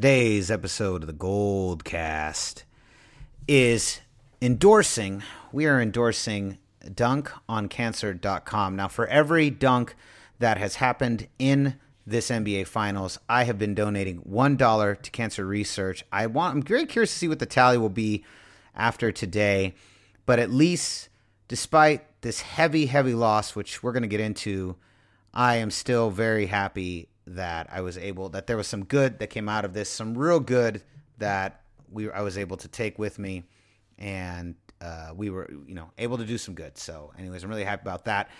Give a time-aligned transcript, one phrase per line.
[0.00, 2.64] Today's episode of the Gold Cast
[3.46, 4.00] is
[4.40, 8.76] endorsing, we are endorsing dunkoncancer.com.
[8.76, 9.94] Now, for every dunk
[10.38, 16.02] that has happened in this NBA Finals, I have been donating $1 to cancer research.
[16.10, 18.24] I want, I'm very curious to see what the tally will be
[18.74, 19.74] after today,
[20.24, 21.10] but at least
[21.46, 24.76] despite this heavy, heavy loss, which we're going to get into,
[25.34, 29.28] I am still very happy that I was able that there was some good that
[29.28, 30.82] came out of this, some real good
[31.18, 33.44] that we I was able to take with me,
[33.98, 36.76] and uh, we were you know able to do some good.
[36.78, 38.30] So, anyways, I'm really happy about that.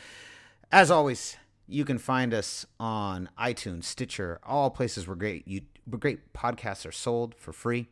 [0.72, 5.98] As always, you can find us on iTunes, Stitcher, all places where great you, where
[5.98, 7.88] great podcasts are sold for free.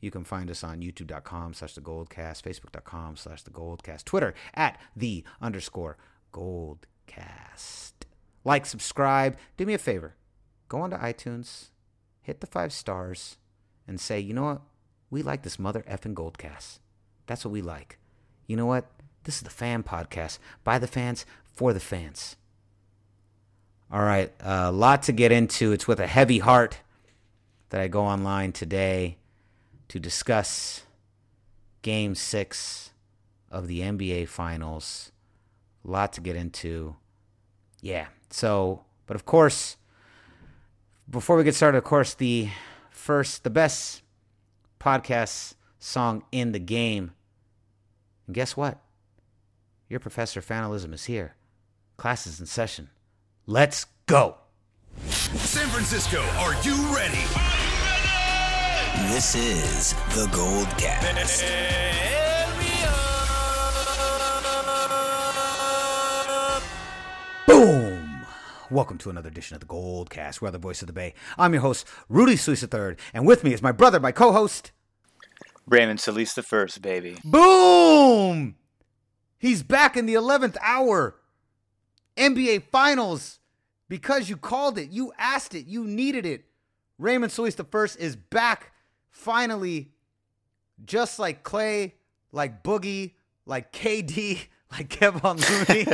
[0.00, 4.80] You can find us on youtube.com slash the goldcast, facebook.com slash the goldcast, Twitter at
[4.96, 5.96] the underscore
[6.32, 7.92] goldcast.
[8.44, 9.36] Like, subscribe.
[9.56, 10.16] Do me a favor.
[10.72, 11.66] Go onto iTunes,
[12.22, 13.36] hit the five stars,
[13.86, 14.62] and say, you know what?
[15.10, 16.78] We like this mother effing goldcast.
[17.26, 17.98] That's what we like.
[18.46, 18.86] You know what?
[19.24, 20.38] This is the fan podcast.
[20.64, 22.36] By the fans, for the fans.
[23.92, 25.72] All right, a uh, lot to get into.
[25.72, 26.78] It's with a heavy heart
[27.68, 29.18] that I go online today
[29.88, 30.84] to discuss
[31.82, 32.92] game six
[33.50, 35.12] of the NBA Finals.
[35.86, 36.96] A lot to get into.
[37.82, 38.06] Yeah.
[38.30, 39.76] So, but of course,
[41.12, 42.48] before we get started, of course, the
[42.90, 44.02] first, the best
[44.80, 47.12] podcast song in the game.
[48.26, 48.80] And guess what?
[49.88, 51.36] Your professor Fanalism is here.
[51.98, 52.88] Class is in session.
[53.46, 54.36] Let's go.
[55.06, 57.22] San Francisco, are you ready?
[59.12, 61.44] This is the Gold Cast.
[67.46, 67.91] Boom!
[68.72, 70.40] Welcome to another edition of the Gold Cast.
[70.40, 71.12] We're the voice of the Bay.
[71.36, 74.72] I'm your host, Rudy Solis III, and with me is my brother, my co-host,
[75.66, 77.18] Raymond Solis the first, baby.
[77.22, 78.54] Boom!
[79.38, 81.16] He's back in the 11th hour.
[82.16, 83.40] NBA Finals.
[83.90, 86.46] Because you called it, you asked it, you needed it.
[86.96, 88.72] Raymond Solis the first is back
[89.10, 89.92] finally,
[90.82, 91.92] just like Klay,
[92.32, 94.46] like Boogie, like KD,
[94.78, 95.84] like Kevin Looney.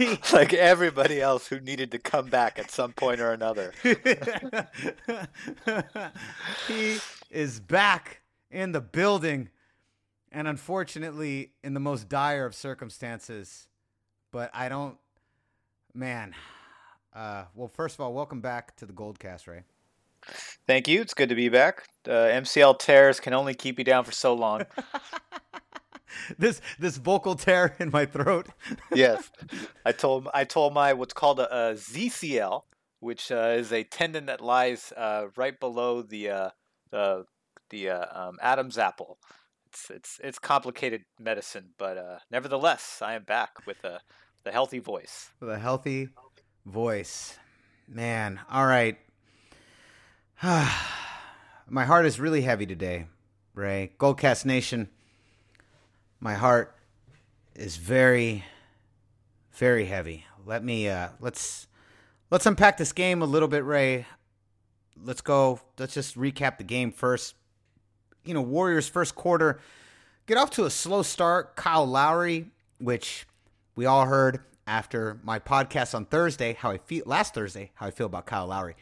[0.32, 3.72] like everybody else who needed to come back at some point or another.
[6.66, 6.98] he
[7.30, 9.50] is back in the building
[10.32, 13.68] and unfortunately in the most dire of circumstances.
[14.30, 14.96] But I don't,
[15.94, 16.34] man.
[17.14, 19.64] Uh, well, first of all, welcome back to the Goldcast, Ray.
[20.66, 21.00] Thank you.
[21.00, 21.84] It's good to be back.
[22.06, 24.62] Uh, MCL tears can only keep you down for so long.
[26.38, 28.48] this this vocal tear in my throat.
[28.94, 29.30] yes,
[29.84, 32.62] I told I told my what's called a, a ZCL,
[33.00, 36.50] which uh, is a tendon that lies uh, right below the uh,
[36.90, 37.24] the
[37.70, 39.18] the uh, um, Adam's apple.
[39.68, 44.00] It's it's it's complicated medicine, but uh, nevertheless, I am back with a
[44.44, 45.30] the healthy voice.
[45.40, 46.08] With a healthy
[46.64, 47.38] voice,
[47.86, 48.40] man.
[48.50, 48.98] All right.
[50.42, 53.06] my heart is really heavy today,
[53.54, 53.90] Ray.
[53.98, 54.88] Goldcast Nation
[56.20, 56.74] my heart
[57.54, 58.44] is very
[59.52, 60.24] very heavy.
[60.46, 61.66] Let me uh let's
[62.30, 64.06] let's unpack this game a little bit, Ray.
[65.02, 65.60] Let's go.
[65.78, 67.34] Let's just recap the game first.
[68.24, 69.60] You know, Warriors first quarter
[70.26, 71.56] get off to a slow start.
[71.56, 72.46] Kyle Lowry,
[72.78, 73.26] which
[73.74, 77.90] we all heard after my podcast on Thursday, how I feel last Thursday, how I
[77.90, 78.76] feel about Kyle Lowry,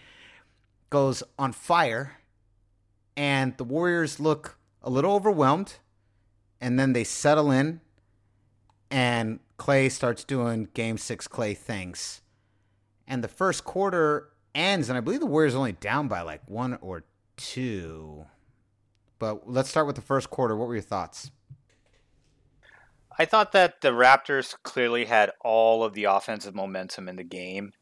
[0.90, 2.18] goes on fire,
[3.16, 5.76] and the Warriors look a little overwhelmed
[6.60, 7.80] and then they settle in,
[8.90, 12.22] and Klay starts doing Game Six Klay things,
[13.06, 16.78] and the first quarter ends, and I believe the Warriors only down by like one
[16.80, 17.04] or
[17.36, 18.26] two.
[19.18, 20.56] But let's start with the first quarter.
[20.56, 21.30] What were your thoughts?
[23.18, 27.72] I thought that the Raptors clearly had all of the offensive momentum in the game,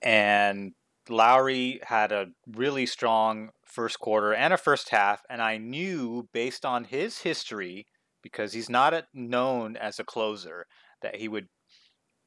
[0.00, 0.72] and
[1.08, 6.64] Lowry had a really strong first quarter and a first half, and I knew based
[6.64, 7.86] on his history
[8.24, 10.66] because he's not a, known as a closer
[11.02, 11.46] that he would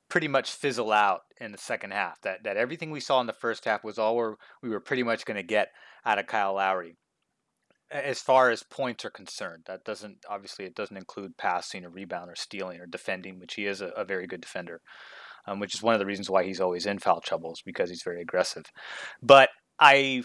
[0.09, 2.21] pretty much fizzle out in the second half.
[2.21, 5.03] That that everything we saw in the first half was all we're, we were pretty
[5.03, 5.69] much going to get
[6.05, 6.95] out of Kyle Lowry.
[7.91, 12.29] As far as points are concerned, that doesn't obviously it doesn't include passing or rebound
[12.29, 14.81] or stealing or defending, which he is a, a very good defender,
[15.47, 18.03] um, which is one of the reasons why he's always in foul troubles because he's
[18.03, 18.65] very aggressive.
[19.21, 20.23] But I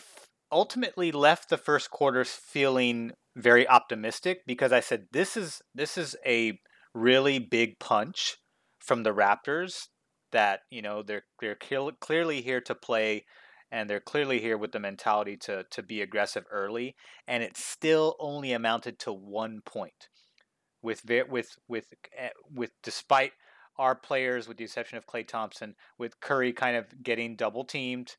[0.51, 6.17] ultimately left the first quarter feeling very optimistic because I said this is this is
[6.26, 6.58] a
[6.94, 8.37] really big punch
[8.79, 9.88] from the Raptors
[10.32, 13.25] that you know they're they're clearly here to play
[13.73, 16.94] and they're clearly here with the mentality to to be aggressive early,
[17.26, 20.08] and it still only amounted to one point.
[20.82, 21.87] With with with
[22.17, 23.32] eh, with despite
[23.79, 28.17] our players, with the exception of Klay Thompson, with Curry kind of getting double teamed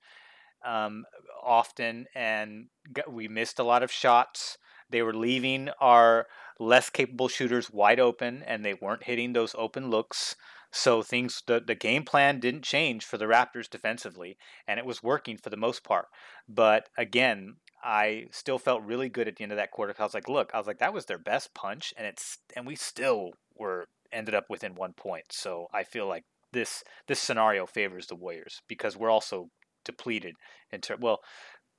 [0.65, 1.06] um,
[1.44, 2.68] often, and
[3.07, 4.57] we missed a lot of shots.
[4.94, 6.28] They were leaving our
[6.60, 10.36] less capable shooters wide open, and they weren't hitting those open looks.
[10.72, 14.38] So things the, the game plan didn't change for the Raptors defensively,
[14.68, 16.06] and it was working for the most part.
[16.48, 19.94] But again, I still felt really good at the end of that quarter.
[19.94, 22.38] Because I was like, look, I was like, that was their best punch, and it's
[22.56, 25.25] and we still were ended up within one point.
[25.31, 29.50] So I feel like this this scenario favors the Warriors because we're also
[29.84, 30.36] depleted
[30.72, 31.22] in ter- well,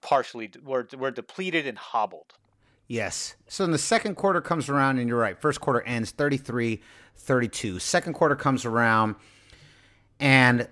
[0.02, 2.32] partially we're we're depleted and hobbled.
[2.86, 3.34] Yes.
[3.48, 5.40] So then the second quarter comes around, and you're right.
[5.40, 6.80] First quarter ends 33
[7.16, 7.78] 32.
[7.78, 9.14] Second quarter comes around,
[10.18, 10.68] and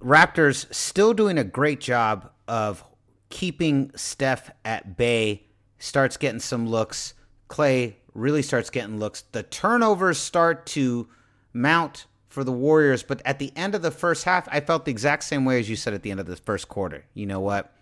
[0.00, 2.84] Raptors still doing a great job of
[3.28, 5.44] keeping Steph at bay,
[5.78, 7.14] starts getting some looks.
[7.48, 9.22] Clay really starts getting looks.
[9.32, 11.08] The turnovers start to
[11.52, 14.90] mount for the Warriors, but at the end of the first half, I felt the
[14.90, 17.04] exact same way as you said at the end of the first quarter.
[17.14, 17.74] You know what?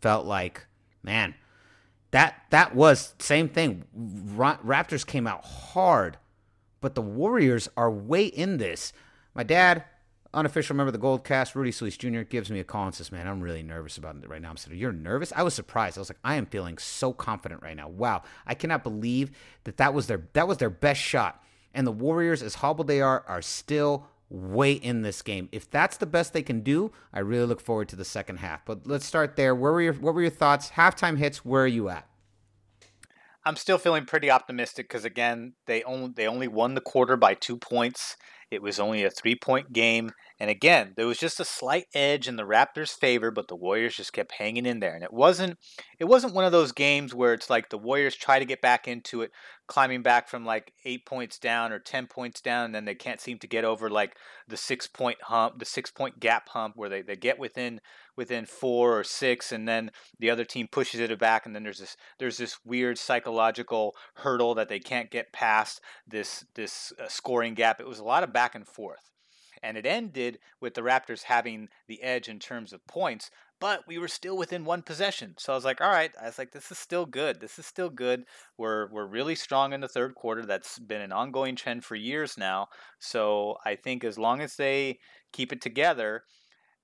[0.00, 0.66] Felt like,
[1.02, 1.34] man,
[2.14, 3.82] that that was same thing.
[3.96, 6.16] Raptors came out hard,
[6.80, 8.92] but the Warriors are way in this.
[9.34, 9.82] My dad,
[10.32, 13.10] unofficial member of the Gold Cast, Rudy Solis Jr., gives me a call and says,
[13.10, 15.98] "Man, I'm really nervous about it right now." I'm saying, "You're nervous?" I was surprised.
[15.98, 17.88] I was like, "I am feeling so confident right now.
[17.88, 19.32] Wow, I cannot believe
[19.64, 21.42] that that was their that was their best shot."
[21.74, 25.48] And the Warriors, as hobbled they are, are still way in this game.
[25.52, 28.64] If that's the best they can do, I really look forward to the second half.
[28.64, 29.54] But let's start there.
[29.54, 30.70] Where were your what were your thoughts?
[30.70, 31.44] Halftime hits.
[31.44, 32.08] Where are you at?
[33.44, 37.34] I'm still feeling pretty optimistic because again, they only they only won the quarter by
[37.34, 38.16] two points.
[38.50, 40.12] It was only a three point game.
[40.40, 43.96] And again, there was just a slight edge in the Raptors' favor, but the Warriors
[43.96, 44.94] just kept hanging in there.
[44.94, 45.58] And it wasn't
[45.98, 48.88] it wasn't one of those games where it's like the Warriors try to get back
[48.88, 49.30] into it,
[49.66, 53.20] climbing back from like eight points down or ten points down, and then they can't
[53.20, 54.16] seem to get over like
[54.48, 57.80] the six point hump, the six point gap hump where they, they get within
[58.16, 61.80] within four or six and then the other team pushes it back and then there's
[61.80, 67.54] this there's this weird psychological hurdle that they can't get past this this uh, scoring
[67.54, 67.80] gap.
[67.80, 69.10] It was a lot of back and forth
[69.64, 73.30] and it ended with the Raptors having the edge in terms of points,
[73.60, 75.34] but we were still within one possession.
[75.38, 77.40] So I was like, all right, I was like, this is still good.
[77.40, 78.24] This is still good.
[78.58, 80.44] We're we're really strong in the third quarter.
[80.44, 82.68] That's been an ongoing trend for years now.
[82.98, 84.98] So I think as long as they
[85.32, 86.24] keep it together,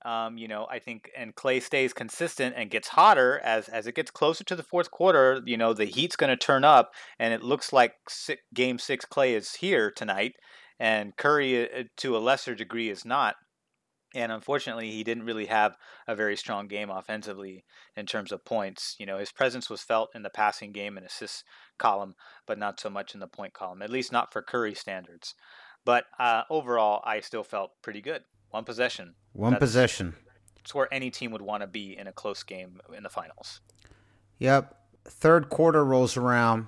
[0.05, 3.95] um, you know, I think, and Klay stays consistent and gets hotter as as it
[3.95, 5.41] gets closer to the fourth quarter.
[5.45, 9.05] You know, the heat's going to turn up, and it looks like six, Game Six
[9.05, 10.33] Klay is here tonight
[10.81, 13.35] and Curry, uh, to a lesser degree, is not.
[14.15, 15.77] And unfortunately, he didn't really have
[16.07, 17.63] a very strong game offensively
[17.95, 18.95] in terms of points.
[18.99, 21.43] You know, his presence was felt in the passing game and assist
[21.77, 22.15] column,
[22.47, 25.35] but not so much in the point column, at least not for Curry standards.
[25.85, 28.23] But uh, overall, I still felt pretty good.
[28.51, 29.15] One possession.
[29.33, 30.15] One That's, possession.
[30.59, 33.61] It's where any team would want to be in a close game in the finals.
[34.39, 34.75] Yep.
[35.05, 36.67] Third quarter rolls around.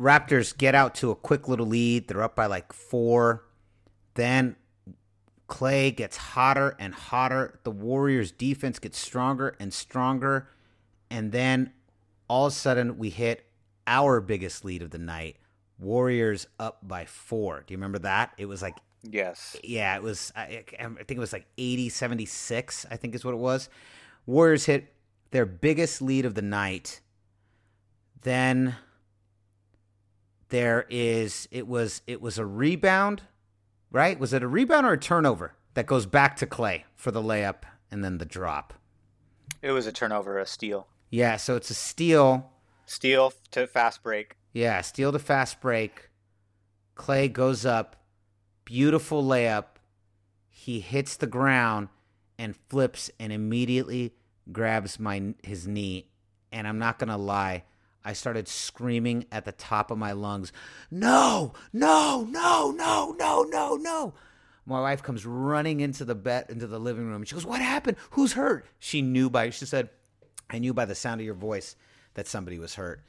[0.00, 2.08] Raptors get out to a quick little lead.
[2.08, 3.44] They're up by like four.
[4.14, 4.56] Then
[5.46, 7.60] Clay gets hotter and hotter.
[7.62, 10.48] The Warriors' defense gets stronger and stronger.
[11.10, 11.72] And then
[12.28, 13.44] all of a sudden, we hit
[13.86, 15.36] our biggest lead of the night.
[15.78, 17.64] Warriors up by four.
[17.66, 18.32] Do you remember that?
[18.38, 19.56] It was like, yes.
[19.62, 23.34] Yeah, it was, I, I think it was like 80 76, I think is what
[23.34, 23.68] it was.
[24.26, 24.92] Warriors hit
[25.30, 27.00] their biggest lead of the night.
[28.22, 28.76] Then
[30.52, 33.22] there is it was it was a rebound,
[33.90, 34.20] right?
[34.20, 37.62] Was it a rebound or a turnover that goes back to Klay for the layup
[37.90, 38.74] and then the drop?
[39.62, 40.86] It was a turnover, a steal.
[41.10, 42.52] Yeah, so it's a steal.
[42.84, 44.36] Steal to fast break.
[44.52, 46.10] Yeah, steal to fast break.
[46.96, 47.96] Klay goes up,
[48.64, 49.64] beautiful layup.
[50.48, 51.88] He hits the ground
[52.38, 54.14] and flips and immediately
[54.50, 56.08] grabs my his knee.
[56.50, 57.64] And I'm not gonna lie,
[58.04, 60.52] I started screaming at the top of my lungs,
[60.90, 64.14] No, no, no, no, no, no, no.
[64.64, 67.24] My wife comes running into the bed, into the living room.
[67.24, 67.96] She goes, What happened?
[68.10, 68.66] Who's hurt?
[68.78, 69.90] She knew by, she said,
[70.50, 71.76] I knew by the sound of your voice
[72.14, 73.02] that somebody was hurt.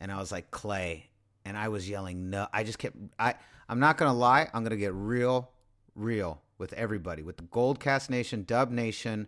[0.00, 1.04] And I was like, "Klay."
[1.44, 2.48] And I was yelling, No.
[2.52, 3.34] I just kept, I,
[3.68, 4.48] I'm not going to lie.
[4.52, 5.50] I'm going to get real,
[5.94, 9.26] real with everybody, with the Gold Cast Nation, Dub Nation,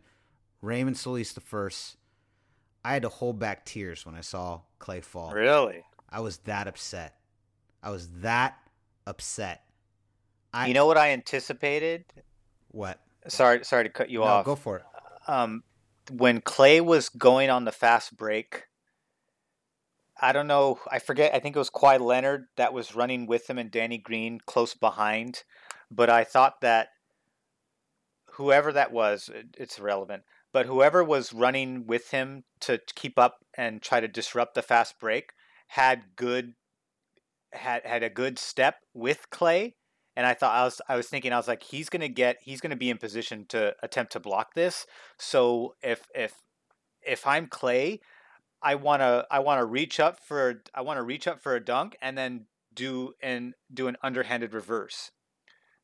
[0.63, 1.97] Raymond Solis the first.
[2.85, 5.33] I had to hold back tears when I saw Klay fall.
[5.33, 5.83] Really?
[6.09, 7.17] I was that upset.
[7.83, 8.57] I was that
[9.07, 9.65] upset.
[10.53, 12.05] I, you know what I anticipated?
[12.69, 13.01] What?
[13.27, 14.45] Sorry, sorry to cut you no, off.
[14.47, 14.83] Go for it.
[15.27, 15.63] Um,
[16.11, 18.68] when Klay was going on the fast break,
[20.21, 20.81] I don't know.
[20.91, 21.35] I forget.
[21.35, 24.75] I think it was Kawhi Leonard that was running with him and Danny Green close
[24.75, 25.45] behind.
[25.91, 26.89] But I thought that
[28.33, 30.25] whoever that was, it's irrelevant.
[30.53, 34.99] But whoever was running with him to keep up and try to disrupt the fast
[34.99, 35.31] break
[35.69, 36.55] had good
[37.53, 39.75] had had a good step with Klay.
[40.17, 42.61] And I thought I was I was thinking I was like he's gonna get he's
[42.61, 44.87] gonna be in position to attempt to block this.
[45.19, 46.35] So if if
[47.03, 48.01] if I'm Klay,
[48.63, 52.17] I wanna I wanna reach up for I wanna reach up for a dunk and
[52.17, 55.11] then do and do an underhanded reverse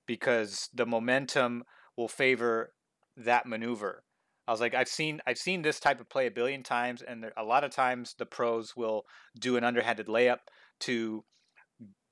[0.06, 1.64] because the momentum
[1.96, 2.72] will favor
[3.16, 4.04] that maneuver.
[4.46, 7.22] I was like, I've seen I've seen this type of play a billion times, and
[7.22, 9.04] there, a lot of times the pros will
[9.38, 10.40] do an underhanded layup
[10.80, 11.24] to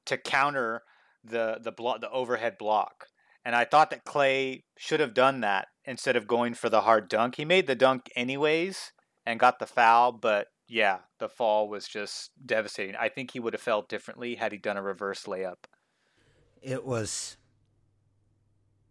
[0.07, 0.83] to counter
[1.23, 3.07] the the block the overhead block.
[3.45, 7.09] And I thought that Klay should have done that instead of going for the hard
[7.09, 7.37] dunk.
[7.37, 8.93] He made the dunk anyways
[9.27, 12.97] and got the foul, but yeah, the fall was just devastating.
[12.97, 15.65] I think he would have felt differently had he done a reverse layup.
[16.63, 17.37] It was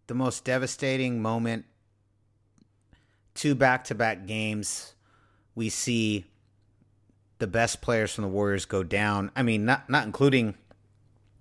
[0.05, 1.65] the most devastating moment.
[3.33, 4.93] Two back to back games.
[5.55, 6.25] We see
[7.39, 9.31] the best players from the Warriors go down.
[9.35, 10.53] I mean, not not including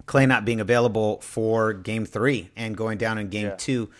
[0.06, 3.56] Klay not being available for game three and going down in game yeah.
[3.56, 3.90] two.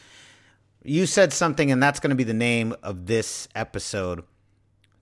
[0.82, 4.24] You said something, and that's going to be the name of this episode.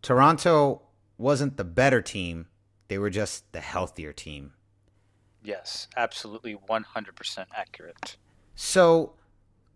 [0.03, 0.83] Toronto
[1.19, 2.47] wasn't the better team,
[2.89, 4.53] they were just the healthier team.
[5.43, 8.17] Yes, absolutely 100% accurate.
[8.55, 9.15] So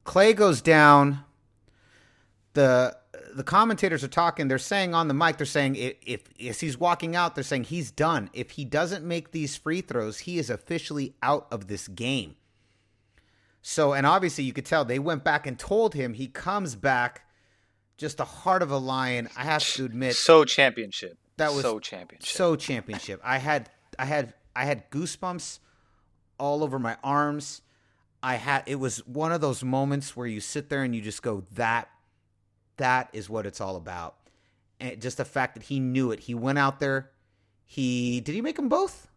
[0.04, 1.24] Klay goes down.
[2.54, 2.96] The
[3.34, 4.48] the commentators are talking.
[4.48, 7.64] They're saying on the mic, they're saying if, if as he's walking out, they're saying
[7.64, 8.28] he's done.
[8.32, 12.36] If he doesn't make these free throws, he is officially out of this game.
[13.62, 17.26] So, and obviously you could tell they went back and told him he comes back
[17.96, 19.28] just the heart of a lion.
[19.36, 21.16] I have to admit, so championship.
[21.36, 22.28] That was so championship.
[22.28, 23.20] So championship.
[23.24, 25.58] I had I had I had goosebumps
[26.38, 27.62] all over my arms.
[28.22, 31.22] I had it was one of those moments where you sit there and you just
[31.22, 31.88] go that
[32.76, 34.16] that is what it's all about.
[34.80, 36.20] And just the fact that he knew it.
[36.20, 37.10] He went out there.
[37.64, 39.08] He did he make them both?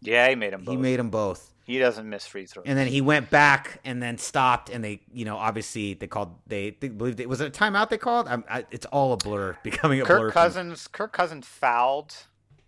[0.00, 0.72] Yeah, he made them both.
[0.72, 1.52] He made them both.
[1.66, 2.64] He doesn't miss free throws.
[2.64, 6.36] And then he went back and then stopped, and they, you know, obviously they called.
[6.46, 7.88] They, they believed it was it a timeout.
[7.88, 8.28] They called.
[8.28, 10.30] I, I, it's all a blur, becoming a Kirk blur.
[10.30, 10.86] Cousins.
[10.86, 12.14] Kirk Cousins fouled,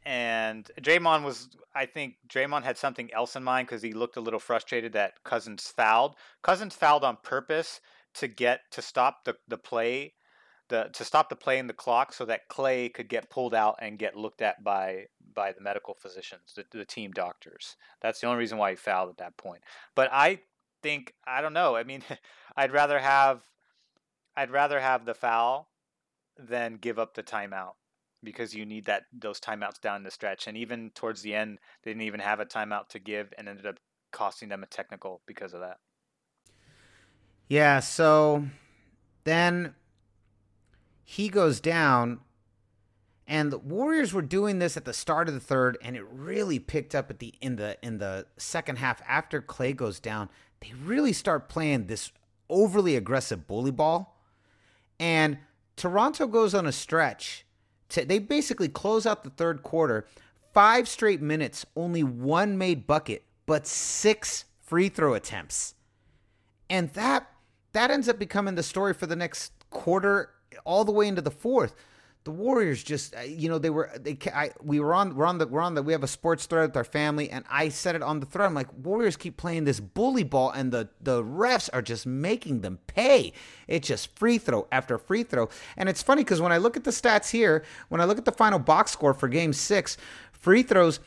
[0.04, 1.48] and Draymond was.
[1.76, 5.22] I think Draymond had something else in mind because he looked a little frustrated that
[5.22, 6.16] Cousins fouled.
[6.42, 7.80] Cousins fouled on purpose
[8.14, 10.14] to get to stop the the play
[10.68, 13.76] the to stop the play in the clock so that Klay could get pulled out
[13.80, 17.76] and get looked at by by the medical physicians, the, the team doctors.
[18.00, 19.62] That's the only reason why he fouled at that point.
[19.94, 20.40] But I
[20.82, 21.76] think I don't know.
[21.76, 22.02] I mean,
[22.56, 23.42] I'd rather have
[24.36, 25.68] I'd rather have the foul
[26.38, 27.74] than give up the timeout
[28.22, 30.46] because you need that those timeouts down the stretch.
[30.46, 33.66] And even towards the end, they didn't even have a timeout to give, and ended
[33.66, 33.76] up
[34.12, 35.78] costing them a technical because of that.
[37.48, 37.80] Yeah.
[37.80, 38.44] So
[39.24, 39.74] then
[41.10, 42.20] he goes down
[43.26, 46.58] and the Warriors were doing this at the start of the third, and it really
[46.58, 50.28] picked up at the in the in the second half after Klay goes down.
[50.60, 52.12] They really start playing this
[52.50, 54.20] overly aggressive bully ball,
[55.00, 55.38] and
[55.76, 57.46] Toronto goes on a stretch.
[57.90, 60.06] To, they basically close out the third quarter,
[60.52, 65.74] five straight minutes, only one made bucket, but six free throw attempts,
[66.68, 67.30] and that
[67.72, 70.34] that ends up becoming the story for the next quarter
[70.64, 71.74] all the way into the fourth.
[72.24, 74.18] The Warriors just, uh, you know, they were they.
[74.34, 75.82] I, we were on, we're on the, we're on the.
[75.82, 78.44] We have a sports thread with our family, and I said it on the thread.
[78.44, 82.60] I'm like, Warriors keep playing this bully ball, and the the refs are just making
[82.60, 83.32] them pay.
[83.66, 86.84] It's just free throw after free throw, and it's funny because when I look at
[86.84, 89.96] the stats here, when I look at the final box score for Game Six,
[90.32, 91.00] free throws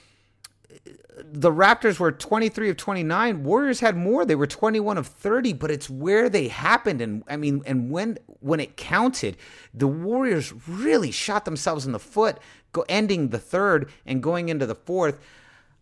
[1.24, 3.44] the Raptors were 23 of 29.
[3.44, 4.26] Warriors had more.
[4.26, 8.18] They were 21 of 30, but it's where they happened and I mean and when
[8.40, 9.38] when it counted,
[9.74, 12.40] the Warriors really shot themselves in the foot
[12.72, 15.20] go ending the third and going into the fourth.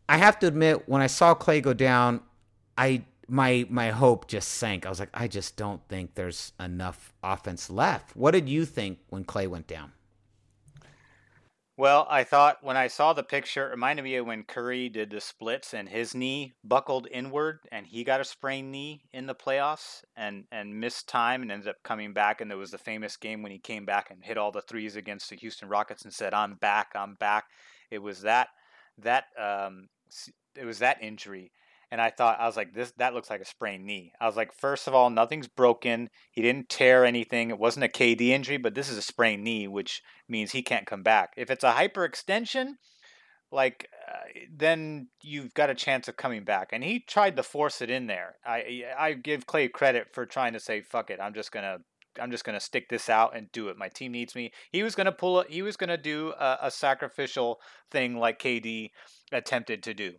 [0.07, 2.21] I have to admit when I saw Klay go down,
[2.77, 4.85] I my my hope just sank.
[4.85, 8.15] I was like I just don't think there's enough offense left.
[8.15, 9.91] What did you think when Klay went down?
[11.79, 15.11] Well, I thought when I saw the picture, it reminded me of when Curry did
[15.11, 19.33] the splits and his knee buckled inward and he got a sprained knee in the
[19.33, 22.41] playoffs and, and missed time and ended up coming back.
[22.41, 24.97] And there was the famous game when he came back and hit all the threes
[24.97, 27.45] against the Houston Rockets and said, I'm back, I'm back.
[27.89, 28.49] It was that,
[28.97, 29.87] that, um,
[30.57, 31.53] it was that injury.
[31.91, 34.13] And I thought I was like, this that looks like a sprained knee.
[34.21, 36.09] I was like, first of all, nothing's broken.
[36.31, 37.49] He didn't tear anything.
[37.49, 40.85] It wasn't a KD injury, but this is a sprained knee, which means he can't
[40.85, 41.33] come back.
[41.35, 42.73] If it's a hyperextension,
[43.51, 46.69] like uh, then you've got a chance of coming back.
[46.71, 48.35] And he tried to force it in there.
[48.45, 51.79] I I give Klay credit for trying to say, fuck it, I'm just gonna
[52.21, 53.77] I'm just gonna stick this out and do it.
[53.77, 54.51] My team needs me.
[54.71, 55.49] He was gonna pull it.
[55.49, 58.91] He was gonna do a, a sacrificial thing like KD
[59.31, 60.13] attempted to do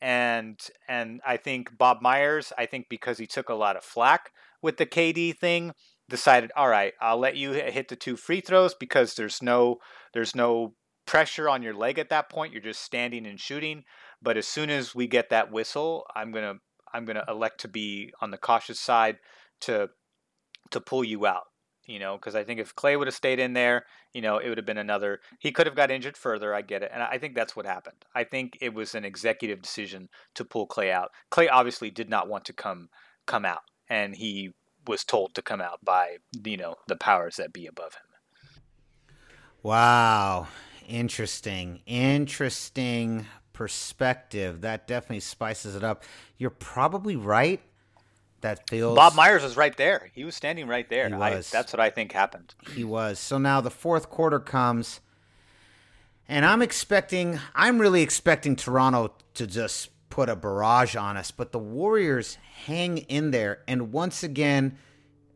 [0.00, 4.32] and and I think Bob Myers, I think because he took a lot of flack
[4.62, 5.72] with the KD thing,
[6.08, 9.78] decided, all right, I'll let you hit the two free throws because there's no
[10.14, 10.74] there's no
[11.06, 12.52] pressure on your leg at that point.
[12.52, 13.84] You're just standing and shooting.
[14.20, 16.54] But as soon as we get that whistle, I'm gonna
[16.92, 19.18] I'm gonna elect to be on the cautious side
[19.62, 19.88] to
[20.70, 21.44] to pull you out
[21.88, 24.48] you know, because I think if Klay would have stayed in there, you know, it
[24.48, 25.20] would have been another.
[25.38, 26.54] He could have got injured further.
[26.54, 28.04] I get it, and I think that's what happened.
[28.14, 31.10] I think it was an executive decision to pull Klay out.
[31.32, 32.90] Klay obviously did not want to come
[33.26, 34.52] come out, and he
[34.86, 38.02] was told to come out by you know the powers that be above him.
[39.62, 40.46] Wow,
[40.86, 44.60] interesting, interesting perspective.
[44.60, 46.04] That definitely spices it up.
[46.36, 47.60] You're probably right
[48.40, 50.10] that feels Bob Myers was right there.
[50.12, 51.08] He was standing right there.
[51.08, 52.54] He I, that's what I think happened.
[52.74, 53.18] He was.
[53.18, 55.00] So now the fourth quarter comes,
[56.28, 61.52] and I'm expecting, I'm really expecting Toronto to just put a barrage on us, but
[61.52, 63.60] the Warriors hang in there.
[63.66, 64.78] And once again,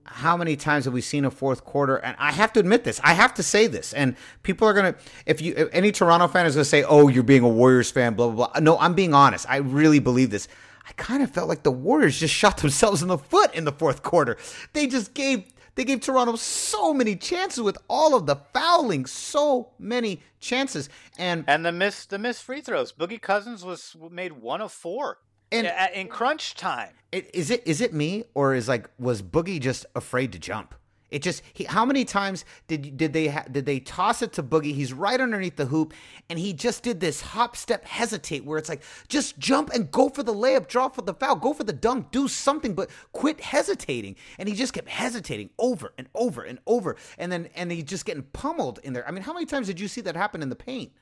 [0.05, 1.97] how many times have we seen a fourth quarter?
[1.97, 3.01] And I have to admit this.
[3.05, 3.93] I have to say this.
[3.93, 4.95] And people are gonna,
[5.27, 8.15] if you, if any Toronto fan is gonna say, "Oh, you're being a Warriors fan,"
[8.15, 8.61] blah blah blah.
[8.61, 9.47] No, I'm being honest.
[9.49, 10.49] I really believe this.
[10.93, 13.73] I kind of felt like the Warriors just shot themselves in the foot in the
[13.73, 14.37] fourth quarter.
[14.75, 15.45] They just gave
[15.75, 21.45] they gave Toronto so many chances with all of the fouling, so many chances, and
[21.49, 22.93] and the miss the missed free throws.
[22.93, 25.19] Boogie Cousins was made one of four.
[25.51, 26.91] And- in, in crunch time.
[27.11, 30.75] Is it is it me or is like was Boogie just afraid to jump?
[31.13, 34.43] It just he, how many times did did they ha, did they toss it to
[34.43, 34.75] Boogie?
[34.75, 35.93] He's right underneath the hoop,
[36.31, 40.09] and he just did this hop step hesitate where it's like just jump and go
[40.09, 43.41] for the layup, draw for the foul, go for the dunk, do something, but quit
[43.41, 44.17] hesitating.
[44.39, 48.07] And he just kept hesitating over and over and over, and then and he just
[48.07, 49.07] getting pummeled in there.
[49.07, 50.93] I mean, how many times did you see that happen in the paint?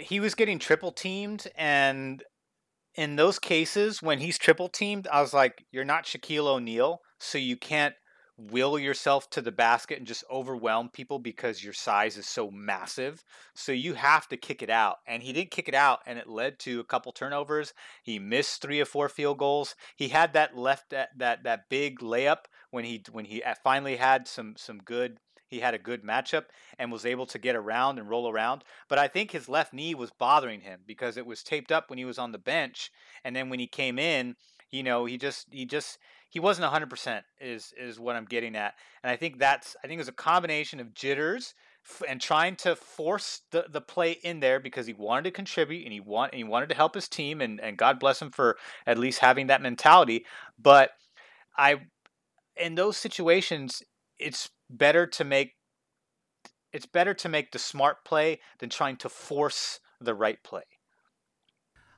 [0.00, 2.24] He was getting triple teamed, and
[2.96, 7.38] in those cases when he's triple teamed, I was like, "You're not Shaquille O'Neal, so
[7.38, 7.94] you can't."
[8.50, 13.22] Will yourself to the basket and just overwhelm people because your size is so massive.
[13.54, 14.98] So you have to kick it out.
[15.06, 17.74] And he didn't kick it out and it led to a couple turnovers.
[18.02, 19.74] He missed 3 or 4 field goals.
[19.96, 23.96] He had that left that that, that big layup when he when he uh, finally
[23.96, 26.44] had some some good he had a good matchup
[26.78, 28.62] and was able to get around and roll around.
[28.88, 31.98] But I think his left knee was bothering him because it was taped up when
[31.98, 32.92] he was on the bench
[33.24, 34.36] and then when he came in,
[34.70, 35.98] you know, he just he just
[36.30, 38.74] he wasn't 100% is is what I'm getting at.
[39.02, 42.56] And I think that's I think it was a combination of jitters f- and trying
[42.56, 46.32] to force the, the play in there because he wanted to contribute and he want
[46.32, 49.18] and he wanted to help his team and, and God bless him for at least
[49.18, 50.24] having that mentality.
[50.58, 50.90] But
[51.58, 51.82] I
[52.56, 53.82] in those situations
[54.18, 55.54] it's better to make
[56.72, 60.62] it's better to make the smart play than trying to force the right play.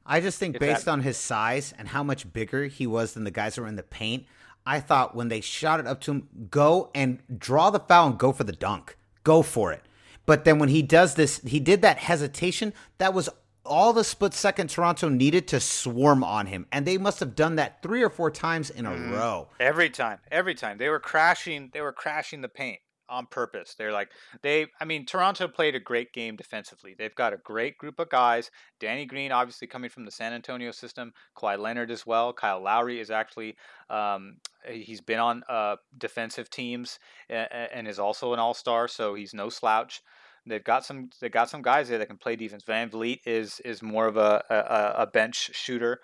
[0.07, 3.15] I just think If based that- on his size and how much bigger he was
[3.15, 4.27] than the guys that were in the paint,
[4.67, 8.19] I thought when they shot it up to him, go and draw the foul and
[8.19, 8.97] go for the dunk.
[9.25, 9.83] Go for it.
[10.27, 12.73] But then when he does this, he did that hesitation.
[12.99, 13.29] That was
[13.65, 16.67] all the split second Toronto needed to swarm on him.
[16.73, 19.12] And they must have done that three or four times in a Mm-hmm.
[19.12, 19.49] row.
[19.59, 22.81] Every time, every time they were crashing, they were crashing the paint
[23.12, 23.75] on purpose.
[23.77, 24.11] They're like
[24.42, 24.66] they.
[24.81, 26.94] I mean, Toronto played a great game defensively.
[26.98, 28.51] They've got a great group of guys.
[28.81, 31.12] Danny Green, obviously coming from the San Antonio system.
[31.37, 32.33] Kawhi Leonard as well.
[32.33, 33.57] Kyle Lowry is actually
[33.90, 36.98] um, he's been on uh, defensive teams
[37.29, 40.03] and, is also an All Star, so he's no slouch.
[40.46, 41.11] They've got some.
[41.20, 42.64] They got some guys there that can play defense.
[42.64, 46.01] VanVleet is is more of a a, a bench shooter.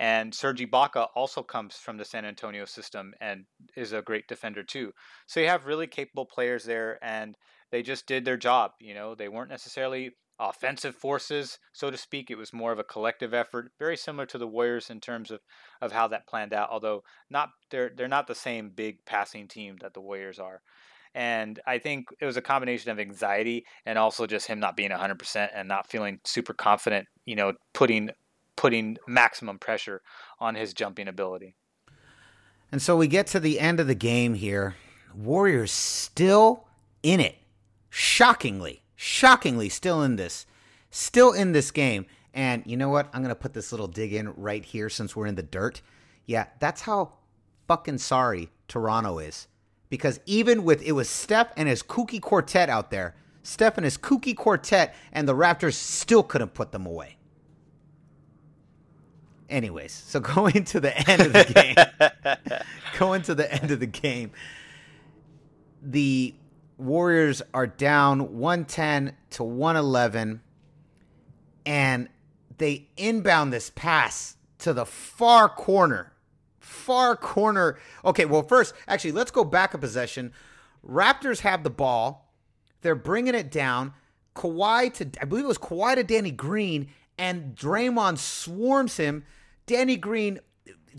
[0.00, 3.44] And Serge Ibaka also comes from the San Antonio system and
[3.76, 4.94] is a great defender too.
[5.26, 7.36] So you have really capable players there, and
[7.70, 8.70] they just did their job.
[8.80, 12.30] You know, they weren't necessarily offensive forces, so to speak.
[12.30, 15.40] It was more of a collective effort, very similar to the Warriors in terms of,
[15.82, 16.70] of how that planned out.
[16.70, 20.62] Although not they're they're not the same big passing team that the Warriors are.
[21.14, 24.92] And I think it was a combination of anxiety and also just him not being
[24.92, 28.10] 100% and not feeling super confident, you know, putting
[28.60, 30.02] putting maximum pressure
[30.38, 31.54] on his jumping ability.
[32.70, 34.76] And so we get to the end of the game here.
[35.16, 36.66] Warriors still
[37.02, 37.36] in it.
[37.88, 40.44] Shockingly, shockingly still in this.
[40.90, 42.04] Still in this game.
[42.34, 43.08] And you know what?
[43.14, 45.80] I'm going to put this little dig in right here since we're in the dirt.
[46.26, 47.14] Yeah, that's how
[47.66, 49.48] fucking sorry Toronto is.
[49.88, 53.96] Because even with it was Steph and his kooky quartet out there, Steph and his
[53.96, 57.16] kooky quartet, and the Raptors still couldn't put them away.
[59.50, 62.60] Anyways, so going to the end of the game,
[62.98, 64.30] going to the end of the game,
[65.82, 66.34] the
[66.78, 70.40] Warriors are down 110 to 111,
[71.66, 72.08] and
[72.56, 76.12] they inbound this pass to the far corner.
[76.58, 77.78] Far corner.
[78.04, 80.32] Okay, well, first, actually, let's go back a possession.
[80.86, 82.32] Raptors have the ball.
[82.80, 83.92] They're bringing it down.
[84.34, 89.24] Kawhi to, I believe it was Kawhi to Danny Green, and Draymond swarms him.
[89.70, 90.40] Danny Green,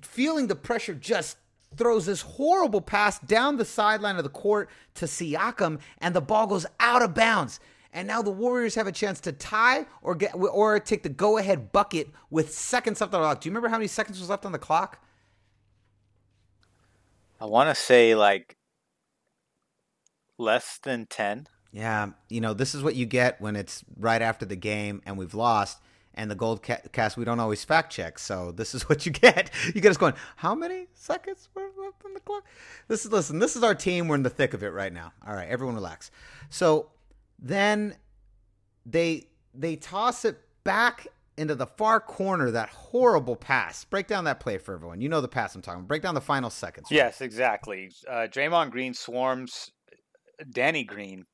[0.01, 1.35] feeling the pressure, just
[1.75, 6.47] throws this horrible pass down the sideline of the court to Siakam, and the ball
[6.47, 7.59] goes out of bounds.
[7.91, 11.73] And now the Warriors have a chance to tie or get or take the go-ahead
[11.73, 13.41] bucket with seconds left on the clock.
[13.41, 15.03] Do you remember how many seconds was left on the clock?
[17.41, 18.55] I want to say like
[20.37, 21.47] less than 10.
[21.73, 25.17] Yeah, you know, this is what you get when it's right after the game and
[25.17, 25.81] we've lost
[26.13, 29.49] and the gold cast we don't always fact check so this is what you get.
[29.73, 32.43] You get us going how many seconds were left on the clock?
[32.87, 34.07] This is listen this is our team.
[34.07, 35.13] We're in the thick of it right now.
[35.25, 36.11] All right everyone relax.
[36.49, 36.89] So
[37.39, 37.95] then
[38.85, 43.85] they they toss it back into the far corner that horrible pass.
[43.85, 45.01] Break down that play for everyone.
[45.01, 45.87] You know the pass i'm talking about.
[45.87, 46.87] Break down the final seconds.
[46.91, 47.91] Yes exactly.
[48.07, 49.71] Uh, Draymond Green swarms
[50.51, 51.25] Danny Green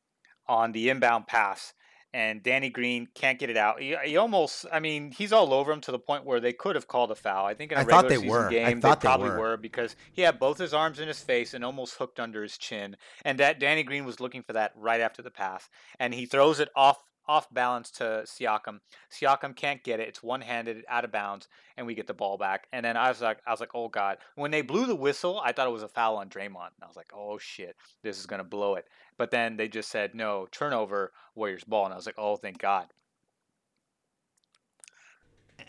[0.48, 1.74] on the inbound pass
[2.18, 3.80] and Danny Green can't get it out.
[3.80, 6.76] He, he, almost, I mean, he's all over him to the point where they could
[6.76, 7.46] have called a foul.
[7.46, 8.50] I think in a I regular season were.
[8.50, 9.42] game, they probably they were.
[9.42, 9.58] were.
[9.58, 12.98] because he had both his arms in his face and almost hooked under his chin.
[13.24, 16.60] And that Danny Green was looking for that right after the pass, and he throws
[16.60, 18.80] it off off balance to Siakam.
[19.12, 20.08] Siakam can't get it.
[20.08, 22.68] It's one handed, out of bounds, and we get the ball back.
[22.72, 24.18] And then I was like, I was like, oh god.
[24.36, 26.74] When they blew the whistle, I thought it was a foul on Draymond.
[26.74, 28.86] And I was like, oh shit, this is gonna blow it.
[29.18, 32.60] But then they just said no turnover, Warriors ball, and I was like, oh thank
[32.60, 32.88] God.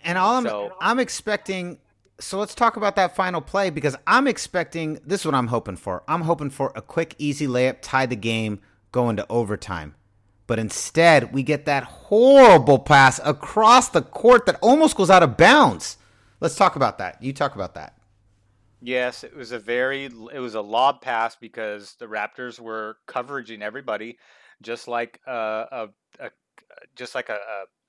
[0.05, 1.79] And all I'm so, I'm expecting.
[2.21, 5.77] So let's talk about that final play because I'm expecting this is what I'm hoping
[5.77, 6.03] for.
[6.09, 8.61] I'm hoping for a quick, easy layup, tie the game,
[8.93, 9.95] go into overtime.
[10.47, 15.37] But instead, we get that horrible pass across the court that almost goes out of
[15.37, 15.99] bounds.
[16.41, 17.23] Let's talk about that.
[17.23, 17.98] You talk about that.
[18.81, 23.61] Yes, it was a very it was a lob pass because the Raptors were coveraging
[23.63, 24.19] everybody,
[24.63, 25.89] just like uh, a,
[26.21, 26.31] a, a
[26.95, 27.39] just like a,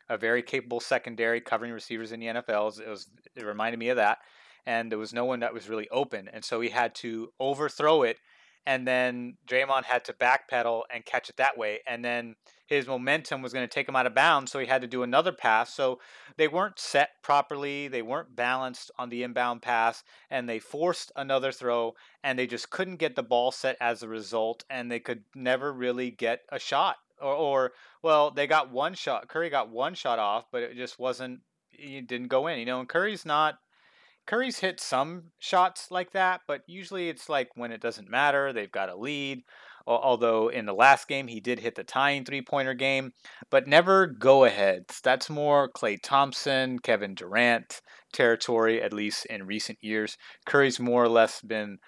[0.10, 2.80] a, a very capable secondary covering receivers in the NFLs.
[2.80, 4.18] It was it reminded me of that,
[4.66, 8.02] and there was no one that was really open, and so he had to overthrow
[8.02, 8.18] it
[8.66, 11.80] and then Draymond had to backpedal and catch it that way.
[11.88, 12.36] And then
[12.68, 15.02] his momentum was going to take him out of bounds, so he had to do
[15.02, 15.74] another pass.
[15.74, 16.00] So
[16.38, 21.52] they weren't set properly, they weren't balanced on the inbound pass, and they forced another
[21.52, 25.24] throw, and they just couldn't get the ball set as a result, and they could
[25.34, 26.98] never really get a shot.
[27.20, 27.72] Or, or
[28.04, 29.28] well, they got one shot.
[29.28, 31.40] Curry got one shot off, but it just wasn't.
[31.72, 32.60] It didn't go in.
[32.60, 33.56] You know, and Curry's not
[34.30, 38.72] Curry's hit some shots like that, but usually it's like when it doesn't matter, they've
[38.72, 39.42] got a lead.
[39.88, 43.14] Although in the last game he did hit the tying three pointer game,
[43.50, 45.02] but never go aheads.
[45.02, 47.82] That's more Klay Thompson, Kevin Durant
[48.14, 50.16] territory, at least in recent years.
[50.46, 51.80] Curry's more or less been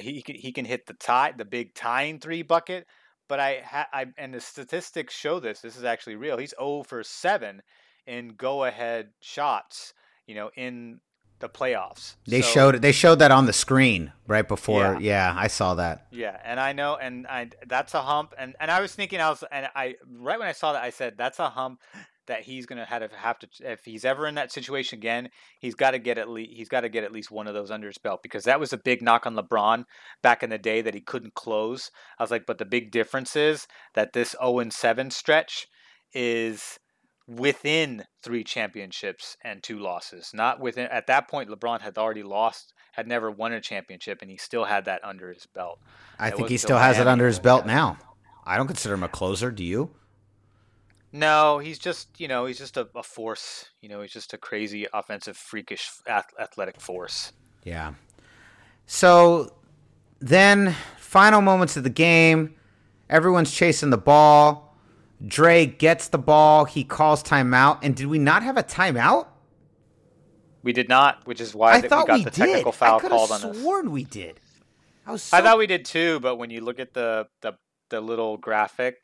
[0.00, 2.88] he he can hit the tie the big tying three bucket,
[3.28, 5.60] but I, I and the statistics show this.
[5.60, 6.36] This is actually real.
[6.36, 7.62] He's 0 for 7
[8.08, 9.94] in go ahead shots.
[10.26, 10.98] You know, in
[11.38, 12.16] the playoffs.
[12.26, 14.98] They so, showed they showed that on the screen right before.
[15.00, 15.32] Yeah.
[15.32, 15.34] yeah.
[15.36, 16.06] I saw that.
[16.10, 19.30] Yeah, and I know, and I that's a hump, and and I was thinking, I
[19.30, 21.80] was, and I right when I saw that, I said that's a hump
[22.26, 25.74] that he's gonna have to have to if he's ever in that situation again, he's
[25.74, 27.86] got to get at least he's got to get at least one of those under
[27.86, 29.84] his belt because that was a big knock on LeBron
[30.22, 31.90] back in the day that he couldn't close.
[32.18, 35.68] I was like, but the big difference is that this 0 and 7 stretch
[36.12, 36.78] is
[37.26, 40.30] within three championships and two losses.
[40.32, 44.30] Not within at that point LeBron had already lost, had never won a championship and
[44.30, 45.80] he still had that under his belt.
[46.18, 47.98] I think he still has it under his belt now.
[48.44, 49.90] I don't consider him a closer, do you?
[51.12, 54.38] No, he's just, you know, he's just a, a force, you know, he's just a
[54.38, 57.32] crazy offensive freakish athletic force.
[57.64, 57.94] Yeah.
[58.86, 59.54] So
[60.20, 62.54] then final moments of the game,
[63.08, 64.65] everyone's chasing the ball
[65.24, 66.64] Dre gets the ball.
[66.64, 67.78] He calls timeout.
[67.82, 69.28] And did we not have a timeout?
[70.62, 72.46] We did not, which is why I thought we got we the did.
[72.46, 73.44] technical foul called on us.
[73.44, 74.40] I sworn we did.
[75.06, 75.36] I, so...
[75.36, 77.52] I thought we did too, but when you look at the, the
[77.88, 78.96] the little graphic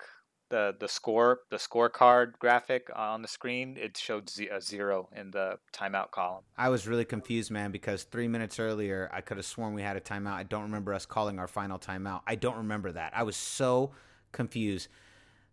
[0.53, 5.31] the the score the scorecard graphic on the screen, it showed z- a zero in
[5.31, 6.44] the timeout column.
[6.57, 9.96] I was really confused, man, because three minutes earlier I could have sworn we had
[9.96, 10.35] a timeout.
[10.35, 12.20] I don't remember us calling our final timeout.
[12.27, 13.12] I don't remember that.
[13.16, 13.92] I was so
[14.31, 14.88] confused.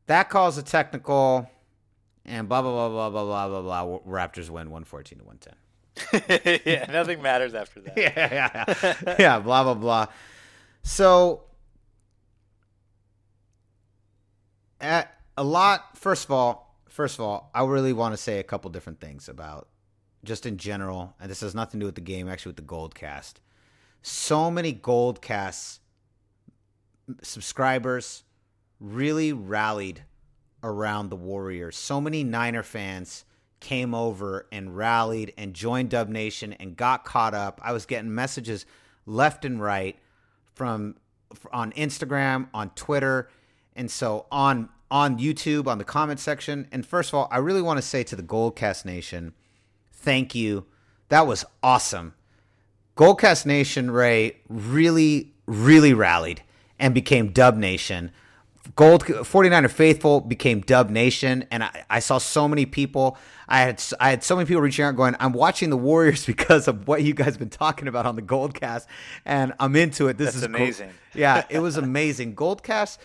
[0.09, 1.47] That calls a technical,
[2.25, 3.99] and blah blah blah blah blah blah blah blah.
[4.11, 5.53] Raptors win one fourteen to one ten.
[6.65, 7.93] yeah, nothing matters after that.
[7.95, 9.15] yeah, yeah, yeah.
[9.19, 10.07] yeah, blah blah blah.
[10.81, 11.43] So
[14.81, 18.43] at a lot first of all, first of all, I really want to say a
[18.43, 19.67] couple different things about
[20.25, 22.63] just in general, and this has nothing to do with the game, actually with the
[22.63, 23.41] gold cast.
[24.01, 25.81] So many gold casts
[27.21, 28.23] subscribers
[28.79, 30.03] really rallied
[30.63, 31.77] around the Warriors.
[31.77, 33.25] So many Niner fans
[33.59, 37.59] came over and rallied and joined Dub Nation and got caught up.
[37.63, 38.65] I was getting messages
[39.05, 39.97] left and right
[40.55, 40.95] from
[41.51, 43.29] on Instagram, on Twitter,
[43.75, 46.67] and so on on YouTube on the comment section.
[46.71, 49.33] And first of all, I really want to say to the Goldcast Nation,
[49.91, 50.65] thank you.
[51.09, 52.15] That was awesome.
[52.97, 56.43] Goldcast Nation Ray really really rallied
[56.79, 58.11] and became Dub Nation.
[58.75, 63.17] Gold 49er faithful became Dub Nation, and I, I, saw so many people.
[63.47, 66.67] I had I had so many people reaching out, going, "I'm watching the Warriors because
[66.67, 68.85] of what you guys been talking about on the Goldcast,
[69.25, 70.17] and I'm into it.
[70.17, 70.87] This That's is amazing.
[70.89, 70.95] Cool.
[71.21, 72.35] Yeah, it was amazing.
[72.35, 72.99] Goldcast.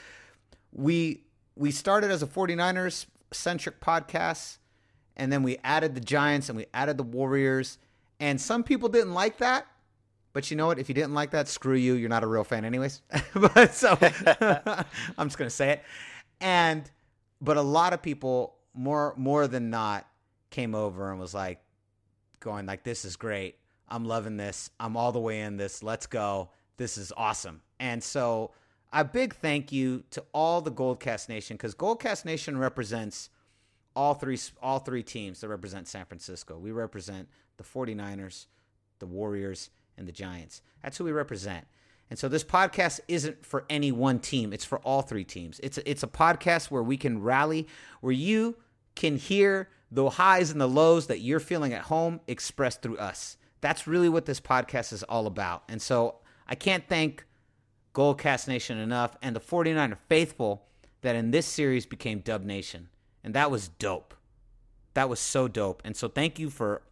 [0.72, 1.22] We
[1.56, 4.58] we started as a 49ers centric podcast,
[5.16, 7.78] and then we added the Giants and we added the Warriors,
[8.20, 9.66] and some people didn't like that.
[10.34, 10.80] But you know what?
[10.80, 11.94] If you didn't like that, screw you.
[11.94, 13.00] You're not a real fan, anyways.
[13.34, 13.96] but so
[15.16, 15.82] I'm just gonna say it.
[16.40, 16.90] And
[17.40, 20.06] but a lot of people, more more than not,
[20.50, 21.60] came over and was like,
[22.40, 23.58] going like, "This is great.
[23.88, 24.70] I'm loving this.
[24.80, 25.82] I'm all the way in this.
[25.82, 26.50] Let's go.
[26.76, 28.50] This is awesome." And so
[28.92, 33.30] a big thank you to all the Goldcast Nation because Goldcast Nation represents
[33.94, 36.58] all three all three teams that represent San Francisco.
[36.58, 38.46] We represent the 49ers,
[38.98, 40.62] the Warriors, and the Giants.
[40.82, 41.66] That's who we represent.
[42.10, 44.52] And so this podcast isn't for any one team.
[44.52, 45.58] It's for all three teams.
[45.62, 47.66] It's a, it's a podcast where we can rally,
[48.00, 48.56] where you
[48.94, 53.36] can hear the highs and the lows that you're feeling at home expressed through us.
[53.60, 55.64] That's really what this podcast is all about.
[55.68, 57.24] And so I can't thank
[57.94, 60.66] Goldcast Nation enough and the 49er faithful
[61.00, 62.88] that in this series became Dub Nation.
[63.22, 64.14] And that was dope.
[64.94, 65.82] That was so dope.
[65.84, 66.82] And so thank you for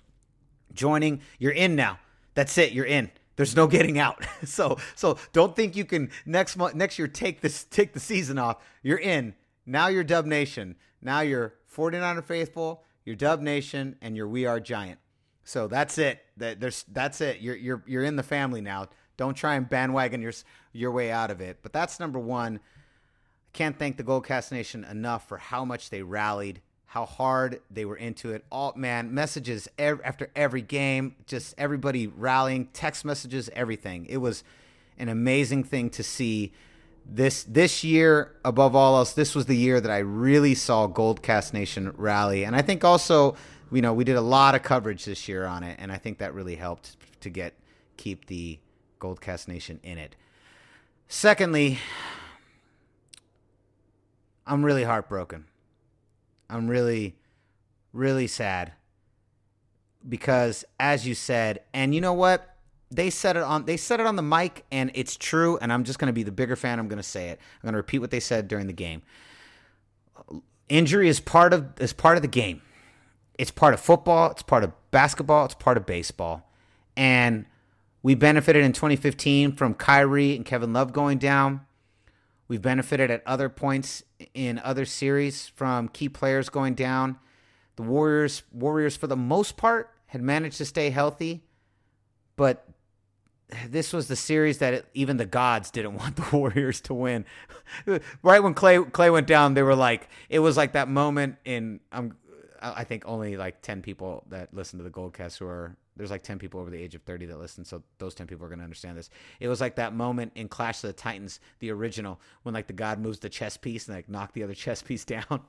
[0.73, 1.21] joining.
[1.39, 1.99] You're in now.
[2.35, 2.73] That's it.
[2.73, 3.11] You're in.
[3.37, 4.25] There's no getting out.
[4.45, 8.39] so so don't think you can next month next year take this take the season
[8.39, 8.63] off.
[8.83, 9.35] You're in.
[9.65, 10.77] Now you're Dub Nation.
[11.01, 14.99] Now you're 49er faithful, you're Dub Nation, and you're We Are Giant.
[15.45, 16.21] So that's it.
[16.37, 17.41] That there's that's it.
[17.41, 18.89] You're you're you're in the family now.
[19.17, 20.33] Don't try and bandwagon your
[20.73, 21.59] your way out of it.
[21.63, 22.57] But that's number one.
[22.57, 22.61] I
[23.53, 27.97] can't thank the Goldcast Nation enough for how much they rallied, how hard they were
[27.97, 28.45] into it.
[28.53, 34.05] All man, messages after every game, just everybody rallying, text messages, everything.
[34.11, 34.45] It was
[34.99, 36.53] an amazing thing to see.
[37.07, 41.55] This this year, above all else, this was the year that I really saw Goldcast
[41.55, 43.37] Nation rally, and I think also,
[43.73, 46.19] you know, we did a lot of coverage this year on it, and I think
[46.19, 47.55] that really helped to get
[47.97, 48.59] keep the
[49.01, 50.15] Goldcast Nation in it.
[51.09, 51.79] Secondly,
[54.47, 55.47] I'm really heartbroken.
[56.53, 57.17] I'm really,
[57.93, 58.73] really sad
[60.07, 62.57] because, as you said, and you know what?
[62.91, 65.59] They said it on they said it on the mic, and it's true.
[65.63, 66.79] And I'm just going to be the bigger fan.
[66.79, 67.41] I'm going to say it.
[67.41, 69.03] I'm going to repeat what they said during the game.
[70.69, 72.61] Injury is part of is part of the game.
[73.39, 74.31] It's part of football.
[74.31, 75.47] It's part of basketball.
[75.47, 76.51] It's part of baseball.
[76.97, 77.47] And
[78.03, 81.63] we benefited in 2015 from Kyrie and Kevin Love going down.
[82.53, 84.03] We've benefited at other points
[84.35, 87.19] in other series from key players going down.
[87.77, 91.45] The Warriors, Warriors for the most part, had managed to stay healthy,
[92.37, 92.69] but
[93.71, 97.25] this was the series that it, even the gods didn't want the Warriors to win.
[98.23, 101.81] right when Klay Klay went down, they were like, it was like that moment in
[101.91, 102.19] um,
[102.61, 106.23] I think only like ten people that listen to the Goldcast who are there's like
[106.23, 108.59] 10 people over the age of 30 that listen so those 10 people are going
[108.59, 112.21] to understand this it was like that moment in clash of the titans the original
[112.43, 115.05] when like the god moves the chess piece and like knock the other chess piece
[115.13, 115.41] down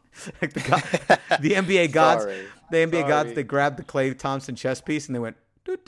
[0.41, 0.84] like the god,
[1.41, 2.45] the nba gods Sorry.
[2.71, 3.08] the nba Sorry.
[3.08, 5.38] gods they grabbed the klay thompson chess piece and they went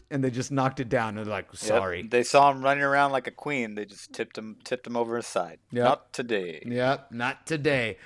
[0.10, 2.84] and they just knocked it down and they're like Yep, sorry They saw him running
[2.84, 3.76] around like a queen.
[3.76, 5.60] They just tipped him tipped him over his side.
[5.72, 5.84] Yep.
[5.84, 6.64] Not today.
[6.66, 7.98] Yep, not today.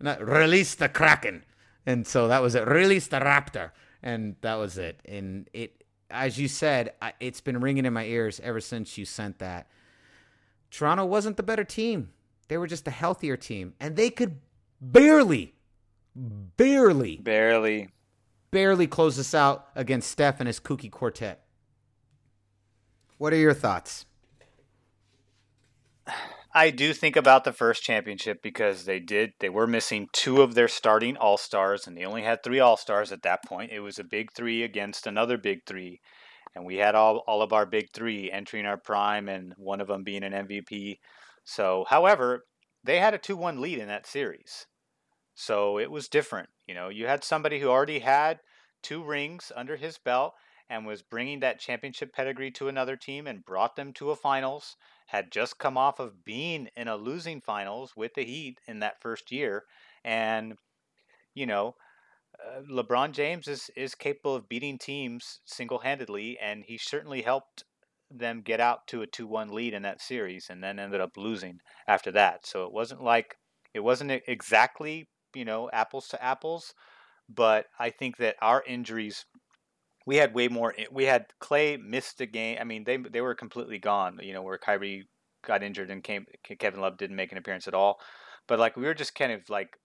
[0.00, 1.44] Not release the kraken,
[1.84, 2.68] and so that was it.
[2.68, 5.00] Release the raptor, and that was it.
[5.04, 9.04] And it, as you said, I, it's been ringing in my ears ever since you
[9.04, 9.68] sent that.
[10.70, 12.10] Toronto wasn't the better team.
[12.48, 14.40] They were just a healthier team, and they could
[14.80, 15.54] barely,
[16.14, 17.88] barely, Barely.
[18.50, 21.44] barely close us out against Steph and his kooky quartet.
[23.18, 24.06] What are your thoughts?
[26.58, 30.56] I do think about the first championship because they did they were missing two of
[30.56, 33.70] their starting all stars and they only had three all stars at that point.
[33.70, 36.00] It was a big three against another big three.
[36.56, 39.86] And we had all, all of our big three entering our prime and one of
[39.86, 40.98] them being an MVP.
[41.44, 42.44] So however,
[42.82, 44.66] they had a two one lead in that series.
[45.36, 46.48] So it was different.
[46.66, 48.40] You know, you had somebody who already had
[48.82, 50.32] two rings under his belt
[50.68, 54.74] and was bringing that championship pedigree to another team and brought them to a finals
[55.08, 59.00] had just come off of being in a losing finals with the Heat in that
[59.00, 59.64] first year,
[60.04, 60.54] and
[61.34, 61.74] you know,
[62.44, 67.64] uh, LeBron James is is capable of beating teams single handedly, and he certainly helped
[68.10, 71.16] them get out to a two one lead in that series, and then ended up
[71.16, 72.46] losing after that.
[72.46, 73.36] So it wasn't like
[73.74, 76.74] it wasn't exactly you know apples to apples,
[77.28, 79.26] but I think that our injuries
[80.08, 80.74] we had way more.
[80.90, 82.56] We had Klay missed a game.
[82.58, 84.18] I mean, they they were completely gone.
[84.22, 85.06] You know, where Kyrie
[85.44, 86.24] got injured and came,
[86.58, 88.00] Kevin Love didn't make an appearance at all.
[88.46, 89.76] But like we were just kind of like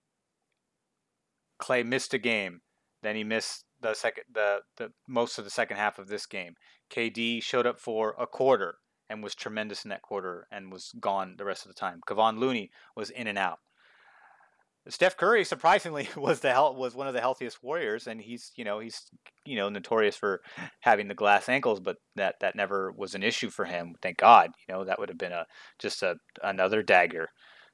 [1.60, 2.62] Klay missed a game,
[3.02, 6.54] then he missed the second the the most of the second half of this game.
[6.90, 8.76] KD showed up for a quarter
[9.10, 12.00] and was tremendous in that quarter and was gone the rest of the time.
[12.08, 13.58] Kevon Looney was in and out.
[14.88, 18.64] Steph Curry surprisingly was the hel- was one of the healthiest Warriors, and he's you
[18.64, 19.00] know he's
[19.44, 20.40] you know notorious for
[20.80, 23.94] having the glass ankles, but that that never was an issue for him.
[24.02, 25.46] Thank God, you know that would have been a
[25.78, 27.28] just a another dagger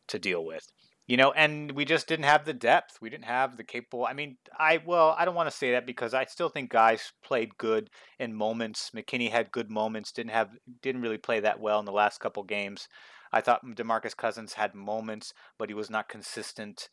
[0.08, 0.66] to deal with.
[1.06, 2.98] You know, and we just didn't have the depth.
[3.02, 4.06] We didn't have the capable.
[4.06, 7.12] I mean, I well, I don't want to say that because I still think guys
[7.24, 8.92] played good in moments.
[8.94, 10.12] McKinnie had good moments.
[10.12, 10.50] Didn't have
[10.82, 12.86] didn't really play that well in the last couple games.
[13.32, 16.88] I thought DeMarcus Cousins had moments, but he was not consistent.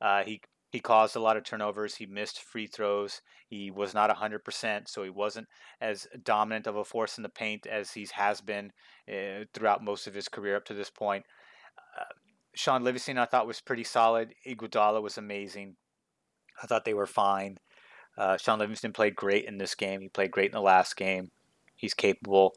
[0.00, 1.96] Uh, he he caused a lot of turnovers.
[1.96, 3.20] He missed free throws.
[3.46, 5.46] He was not 100%, so he wasn't
[5.82, 8.72] as dominant of a force in the paint as he has been
[9.06, 11.26] uh, throughout most of his career up to this point.
[12.00, 12.04] Uh,
[12.54, 14.34] Shaun Livingston, I thought, was pretty solid.
[14.46, 15.76] Iguodala was amazing.
[16.62, 17.58] I thought they were fine.
[18.16, 20.00] Uh, Shaun Livingston played great in this game.
[20.00, 21.30] He played great in the last game.
[21.76, 22.52] He's capable,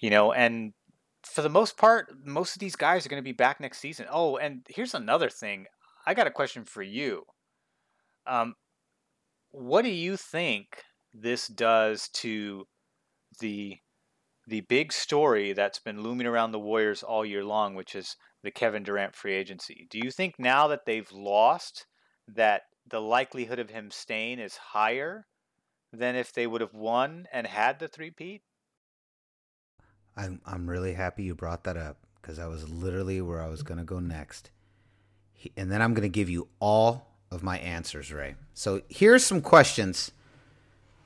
[0.00, 0.72] you know, and
[1.26, 4.06] for the most part, most of these guys are going to be back next season.
[4.10, 5.66] Oh, and here's another thing.
[6.06, 7.24] I got a question for you.
[8.26, 8.54] Um,
[9.50, 12.66] what do you think this does to
[13.40, 13.78] the
[14.48, 18.50] the big story that's been looming around the Warriors all year long, which is the
[18.52, 19.88] Kevin Durant free agency?
[19.90, 21.86] Do you think now that they've lost,
[22.28, 25.26] that the likelihood of him staying is higher
[25.92, 28.42] than if they would have won and had the three-peat?
[30.16, 33.62] I'm I'm really happy you brought that up because that was literally where I was
[33.62, 34.50] going to go next.
[35.56, 38.34] And then I'm going to give you all of my answers, Ray.
[38.54, 40.10] So here's some questions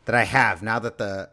[0.06, 1.30] that I have now that the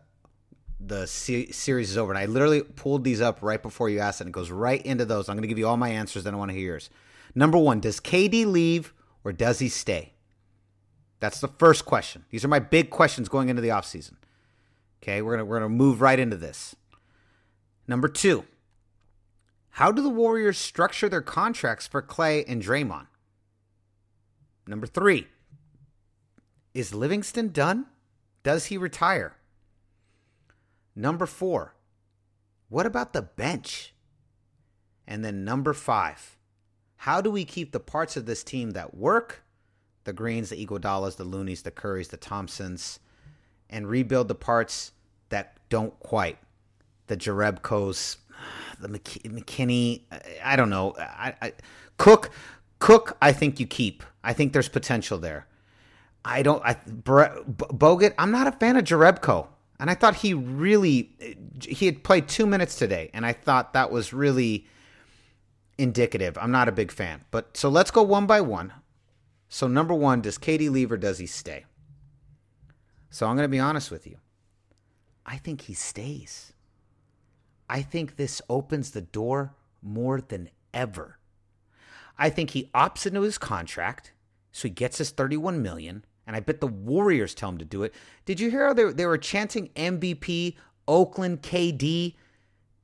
[0.79, 2.11] the series is over.
[2.11, 4.25] And I literally pulled these up right before you asked it.
[4.25, 5.29] And it goes right into those.
[5.29, 6.23] I'm going to give you all my answers.
[6.23, 6.89] Then I want to hear yours.
[7.33, 10.13] Number one, does KD leave or does he stay?
[11.19, 12.25] That's the first question.
[12.29, 14.13] These are my big questions going into the offseason.
[15.01, 16.75] Okay, we're gonna we're gonna move right into this.
[17.87, 18.43] Number two,
[19.71, 23.07] how do the Warriors structure their contracts for Klay and Draymond?
[24.67, 25.27] Number three,
[26.73, 27.85] is Livingston done?
[28.43, 29.37] Does he retire?
[30.95, 31.75] Number four,
[32.69, 33.93] what about the bench?
[35.07, 36.37] And then number five,
[36.97, 39.43] how do we keep the parts of this team that work,
[40.03, 42.99] the Greens, the Iguodalas, the Loonies, the Currys, the Thompsons,
[43.69, 44.91] and rebuild the parts
[45.29, 46.39] that don't quite?
[47.07, 48.17] The Jerebkos,
[48.79, 50.01] the McKinnie.
[50.43, 50.95] I don't know.
[50.97, 51.53] I, I,
[51.97, 52.31] Cook,
[52.79, 53.17] Cook.
[53.21, 54.03] I think you keep.
[54.23, 55.47] I think there's potential there.
[56.25, 56.63] I don't.
[56.65, 58.13] I Bogut.
[58.17, 59.47] I'm not a fan of Jerebko,
[59.79, 61.15] and I thought he really
[61.65, 64.67] he had played two minutes today, and I thought that was really
[65.77, 66.37] indicative.
[66.37, 68.73] I'm not a big fan, but so let's go one by one.
[69.49, 71.65] So number one, does KD leave or does he stay?
[73.09, 74.17] So I'm going to be honest with you.
[75.25, 76.53] I think he stays.
[77.69, 81.17] I think this opens the door more than ever.
[82.17, 84.13] I think he opts into his contract,
[84.51, 87.83] so he gets his 31 million, and I bet the Warriors tell him to do
[87.83, 87.93] it.
[88.25, 90.55] Did you hear how they, they were chanting MVP,
[90.87, 92.15] Oakland KD?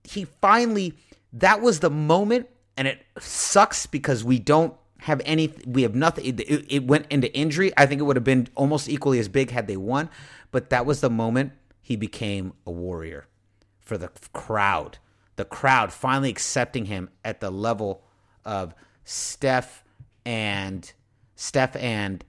[0.04, 0.98] He finally,
[1.32, 6.26] that was the moment, and it sucks because we don't have any, we have nothing.
[6.26, 7.72] It, it went into injury.
[7.76, 10.10] I think it would have been almost equally as big had they won,
[10.52, 13.28] but that was the moment he became a Warrior
[13.84, 14.98] for the crowd.
[15.36, 18.04] The crowd finally accepting him at the level
[18.46, 18.74] of
[19.04, 19.84] Steph
[20.26, 20.92] and
[21.36, 22.24] Steph and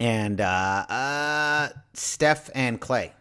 [0.00, 3.12] and uh, uh, Steph and Klay.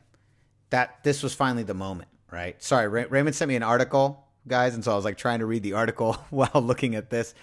[0.69, 2.61] That this was finally the moment, right?
[2.61, 5.45] Sorry, Ray- Raymond sent me an article, guys, and so I was like trying to
[5.45, 7.33] read the article while looking at this.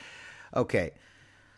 [0.55, 0.93] Okay.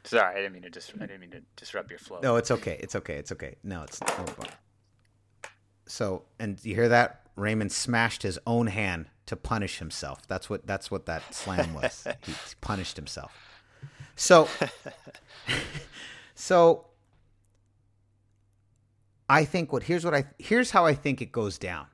[0.05, 2.21] Sorry, I didn't mean to dis- I didn't mean to disrupt your flow.
[2.23, 2.77] No, it's okay.
[2.79, 3.17] It's okay.
[3.17, 3.57] It's okay.
[3.65, 4.25] No, it's no,
[5.87, 6.25] so.
[6.39, 7.23] And you hear that?
[7.37, 10.27] Raymond smashed his own hand to punish himself.
[10.27, 10.67] That's what.
[10.67, 12.07] That's what that slam was.
[12.27, 13.33] he punished himself.
[14.15, 14.49] So.
[16.35, 16.87] so.
[19.29, 21.87] I think what here's what I here's how I think it goes down.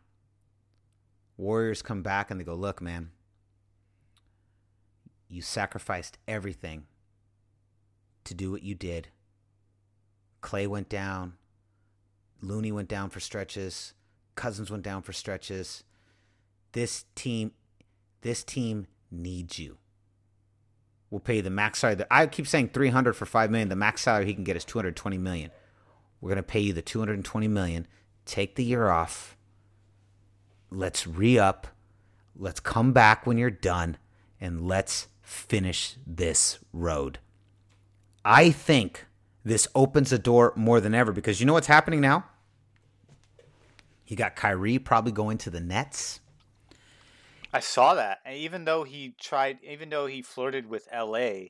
[1.38, 3.11] Warriors come back and they go, "Look, man,
[5.32, 6.84] you sacrificed everything
[8.24, 9.09] to do what you did.
[10.43, 11.34] Klay went down.
[12.43, 13.95] Looney went down for stretches.
[14.34, 15.84] Cousins went down for stretches.
[16.72, 17.53] This team,
[18.22, 19.78] this team needs you.
[21.11, 22.05] We'll pay the max salary.
[22.11, 23.68] I keep saying 300 for 5 million.
[23.68, 25.51] The max salary he can get is 220 million.
[26.20, 27.86] We're going to pay you the 220 million.
[28.24, 29.36] Take the year off.
[30.70, 31.66] Let's re-up.
[32.34, 33.99] Let's come back when you're done
[34.40, 37.18] and let's finish this road.
[38.24, 39.07] I think
[39.45, 42.24] this opens the door more than ever because you know what's happening now?
[44.12, 46.20] You got Kyrie probably going to the Nets.
[47.50, 48.18] I saw that.
[48.26, 51.44] And even though he tried, even though he flirted with LA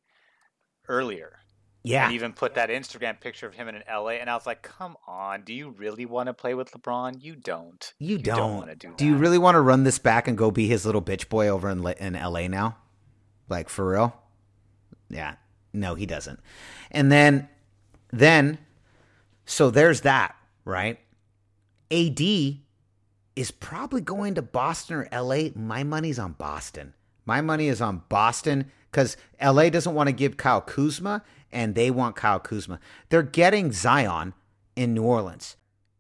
[0.89, 1.41] earlier,
[1.83, 2.05] Yeah.
[2.05, 4.63] and even put that Instagram picture of him in an LA, and I was like,
[4.63, 7.21] "Come on, do you really want to play with LeBron?
[7.21, 7.93] You don't.
[7.99, 8.59] You don't.
[8.59, 9.01] want to do that.
[9.05, 11.69] You really want to run this back and go be his little bitch boy over
[11.69, 12.77] in in LA now?
[13.49, 14.17] Like for real?
[15.09, 15.35] Yeah.
[15.73, 16.39] No, he doesn't.
[16.93, 17.49] And then
[18.13, 18.59] then
[19.47, 21.01] so there's that, right?
[21.93, 22.21] AD
[23.37, 25.51] is probably going to Boston or LA.
[25.55, 26.95] My money's on Boston.
[27.25, 31.23] My money is on Boston because LA doesn't want to give Kyle Kuzma
[31.53, 32.81] and they want Kyle Kuzma.
[33.09, 34.35] They're getting Zion
[34.75, 35.57] in New Orleans.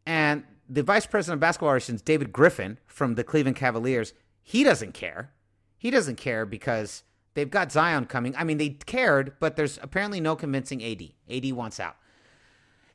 [0.06, 4.92] And the vice president of basketball operations, David Griffin from the Cleveland Cavaliers, he doesn't
[4.92, 5.30] care.
[5.76, 8.34] He doesn't care because they've got Zion coming.
[8.36, 11.02] I mean, they cared, but there's apparently no convincing AD.
[11.30, 11.96] AD wants out.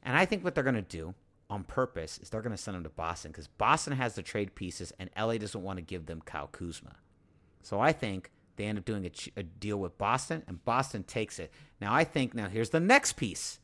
[0.04, 1.14] And I think what they're going to do
[1.50, 4.56] on purpose is they're going to send him to Boston because Boston has the trade
[4.56, 6.96] pieces and LA doesn't want to give them Kyle Kuzma.
[7.62, 11.40] So I think they end up doing a, a deal with Boston and Boston takes
[11.40, 11.52] it.
[11.80, 13.60] Now I think, now here's the next piece.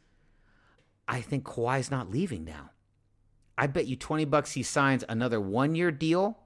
[1.08, 2.70] I think Kawhi's not leaving now.
[3.58, 6.40] I bet you 20 bucks he signs another one year deal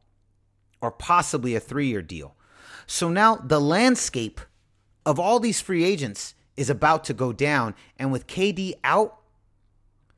[0.81, 2.35] or possibly a three year deal.
[2.85, 4.41] So now the landscape
[5.05, 7.75] of all these free agents is about to go down.
[7.97, 9.19] And with KD out,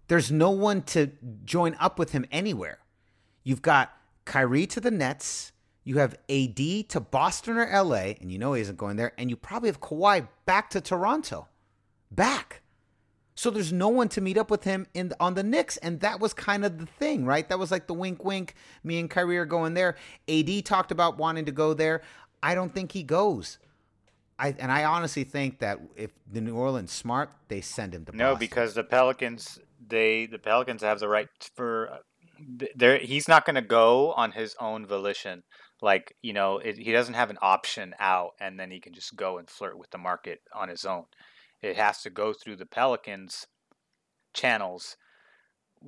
[0.10, 1.12] there's no one to
[1.46, 2.80] join up with him anywhere.
[3.44, 3.94] You've got
[4.26, 5.54] Kyrie to the Nets.
[5.86, 6.58] You have AD
[6.90, 9.14] to Boston or LA, and you know he isn't going there.
[9.18, 11.48] And you probably have Kawhi back to Toronto.
[12.12, 12.62] Back.
[13.36, 16.20] So there's no one to meet up with him in on the Knicks, and that
[16.20, 17.48] was kind of the thing, right?
[17.48, 18.54] That was like the wink, wink.
[18.84, 19.96] Me and Kyrie are going there.
[20.28, 22.02] AD talked about wanting to go there.
[22.44, 23.58] I don't think he goes.
[24.38, 28.16] I and I honestly think that if the New Orleans smart, they send him to
[28.16, 28.40] No, Boston.
[28.40, 29.60] because the Pelicans,
[29.90, 31.90] they the Pelicans have the right for.
[31.92, 31.98] Uh,
[32.76, 35.44] there, he's not going to go on his own volition.
[35.82, 39.16] Like you know, it, he doesn't have an option out, and then he can just
[39.16, 41.06] go and flirt with the market on his own.
[41.62, 43.48] It has to go through the Pelicans
[44.34, 44.96] channels.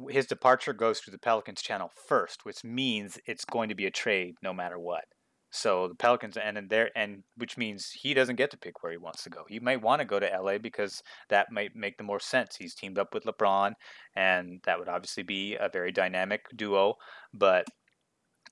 [0.10, 3.92] His departure goes through the Pelicans channel first, which means it's going to be a
[3.92, 5.04] trade no matter what.
[5.52, 8.92] So the Pelicans end in there and which means he doesn't get to pick where
[8.92, 9.44] he wants to go.
[9.48, 12.56] He might want to go to LA because that might make the more sense.
[12.56, 13.74] He's teamed up with LeBron
[14.16, 16.96] and that would obviously be a very dynamic duo,
[17.34, 17.66] but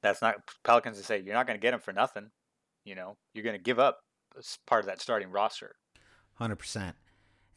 [0.01, 2.29] that's not Pelicans to say you're not going to get him for nothing.
[2.83, 3.99] You know, you're going to give up
[4.65, 5.75] part of that starting roster.
[6.35, 6.95] hundred percent,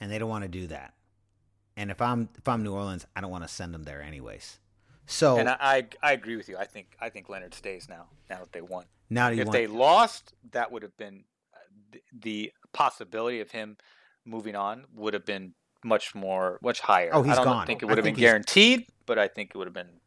[0.01, 0.95] and they don't want to do that.
[1.77, 4.59] And if I'm if I'm New Orleans, I don't want to send them there anyways.
[5.07, 6.57] So And I, I I agree with you.
[6.57, 8.07] I think I think Leonard stays now.
[8.29, 8.87] Now that they won.
[9.13, 9.53] Now do you if want?
[9.53, 13.77] they lost, that would have been uh, the, possibility of him
[14.25, 15.53] moving on would have been
[15.85, 17.11] much more, much higher.
[17.13, 17.67] Oh, he's I don't gone.
[17.67, 20.01] think it I would have been he's- guaranteed, but I think it would have been.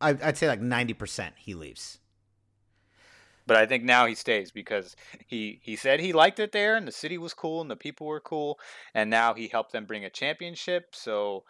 [0.00, 1.98] I'd say like ninety percent he leaves.
[3.46, 4.96] But I think now he stays because
[5.26, 8.06] he he said he liked it there and the city was cool and the people
[8.06, 8.58] were cool,
[8.94, 10.94] and now he helped them bring a championship.
[10.94, 11.44] So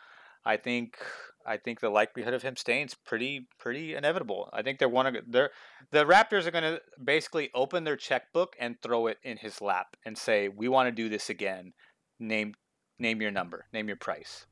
[0.44, 0.98] I think
[1.46, 4.50] I think the likelihood of him staying is pretty pretty inevitable.
[4.52, 5.50] I think they're one of they're
[5.90, 9.96] the Raptors are going to basically open their checkbook and throw it in his lap
[10.04, 11.72] and say, "We want to do this again.
[12.18, 12.54] Name
[12.98, 14.46] name your number, name your price."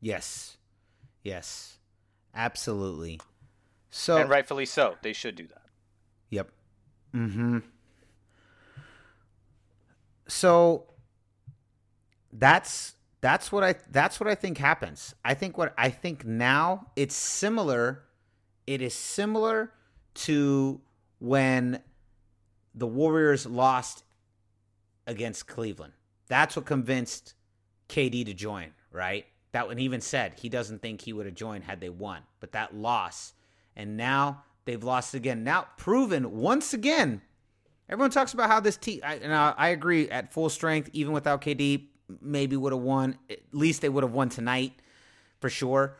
[0.00, 0.56] Yes,
[1.22, 1.78] yes,
[2.34, 3.20] absolutely.
[3.90, 4.96] So and rightfully so.
[5.02, 5.62] They should do that.
[6.30, 6.50] Yep.
[7.14, 7.58] Mm-hmm.
[10.26, 10.86] So
[12.32, 15.14] that's That's what I that's what I think happens.
[15.24, 18.02] I think what I think now it's similar
[18.66, 19.72] it is similar
[20.14, 20.80] to
[21.18, 21.80] when
[22.74, 24.04] the Warriors lost
[25.06, 25.92] against Cleveland.
[26.28, 27.34] That's what convinced
[27.88, 29.26] KD to join, right?
[29.52, 32.22] That one even said he doesn't think he would have joined had they won.
[32.40, 33.34] But that loss,
[33.76, 35.44] and now they've lost again.
[35.44, 37.22] Now proven once again.
[37.88, 41.42] Everyone talks about how this team, and I, I agree, at full strength, even without
[41.42, 41.88] KD,
[42.20, 43.18] maybe would have won.
[43.30, 44.72] At least they would have won tonight
[45.40, 45.96] for sure.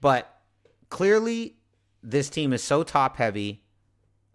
[0.00, 0.40] But
[0.88, 1.56] clearly,
[2.02, 3.62] this team is so top heavy.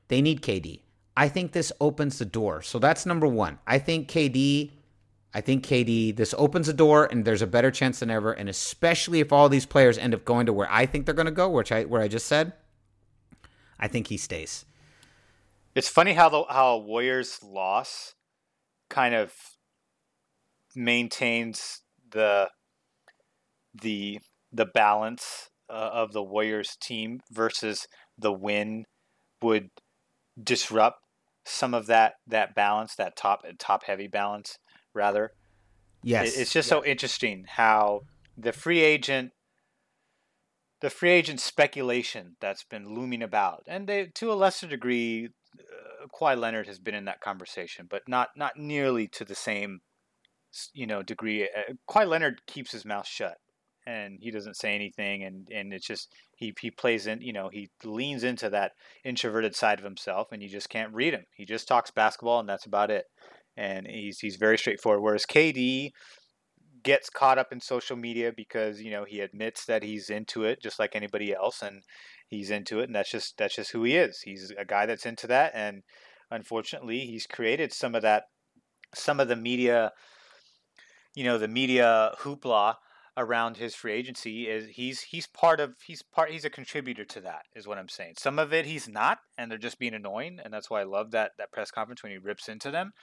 [0.07, 0.81] They need KD.
[1.15, 2.61] I think this opens the door.
[2.61, 3.59] So that's number one.
[3.67, 4.71] I think KD
[5.33, 8.33] I think KD, this opens the door and there's a better chance than ever.
[8.33, 11.25] And especially if all these players end up going to where I think they're going
[11.25, 12.53] to go, which I where I just said,
[13.79, 14.65] I think he stays.
[15.73, 18.15] It's funny how the how Warriors loss
[18.89, 19.33] kind of
[20.75, 22.49] maintains the
[23.73, 24.19] the
[24.51, 28.85] the balance uh, of the Warriors team versus the win
[29.41, 29.69] would
[30.41, 30.99] disrupt
[31.45, 34.57] some of that that balance, that top top heavy balance
[34.93, 35.31] rather.
[36.03, 36.35] Yes.
[36.37, 38.01] It's just so interesting how
[38.37, 39.31] the free agent
[40.81, 46.07] the free agent speculation that's been looming about, and they, to a lesser degree, uh,
[46.07, 49.81] Kawhi Leonard has been in that conversation, but not not nearly to the same,
[50.73, 51.43] you know, degree.
[51.43, 53.37] Uh, Kawhi Leonard keeps his mouth shut,
[53.85, 57.49] and he doesn't say anything, and and it's just he he plays in, you know,
[57.49, 58.73] he leans into that
[59.03, 61.25] introverted side of himself, and you just can't read him.
[61.35, 63.05] He just talks basketball, and that's about it
[63.57, 65.01] and he's he's very straightforward.
[65.01, 65.91] Whereas KD
[66.83, 70.61] gets caught up in social media because you know he admits that he's into it
[70.61, 71.83] just like anybody else, and
[72.27, 74.21] he's into it, and that's just that's just who he is.
[74.21, 75.83] He's a guy that's into that, and
[76.29, 78.23] unfortunately, he's created some of that,
[78.95, 79.91] some of the media,
[81.15, 82.75] you know, the media hoopla
[83.17, 87.19] around his free agency is he's he's part of he's part he's a contributor to
[87.21, 88.13] that is what I'm saying.
[88.17, 91.11] Some of it he's not and they're just being annoying and that's why I love
[91.11, 92.93] that that press conference when he rips into them.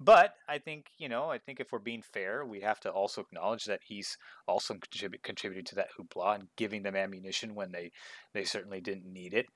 [0.00, 3.20] But I think you know, I think if we're being fair, we have to also
[3.20, 4.16] acknowledge that he's
[4.46, 7.90] also contribute, contributing to that hoopla and giving them ammunition when they
[8.32, 9.46] they certainly didn't need it.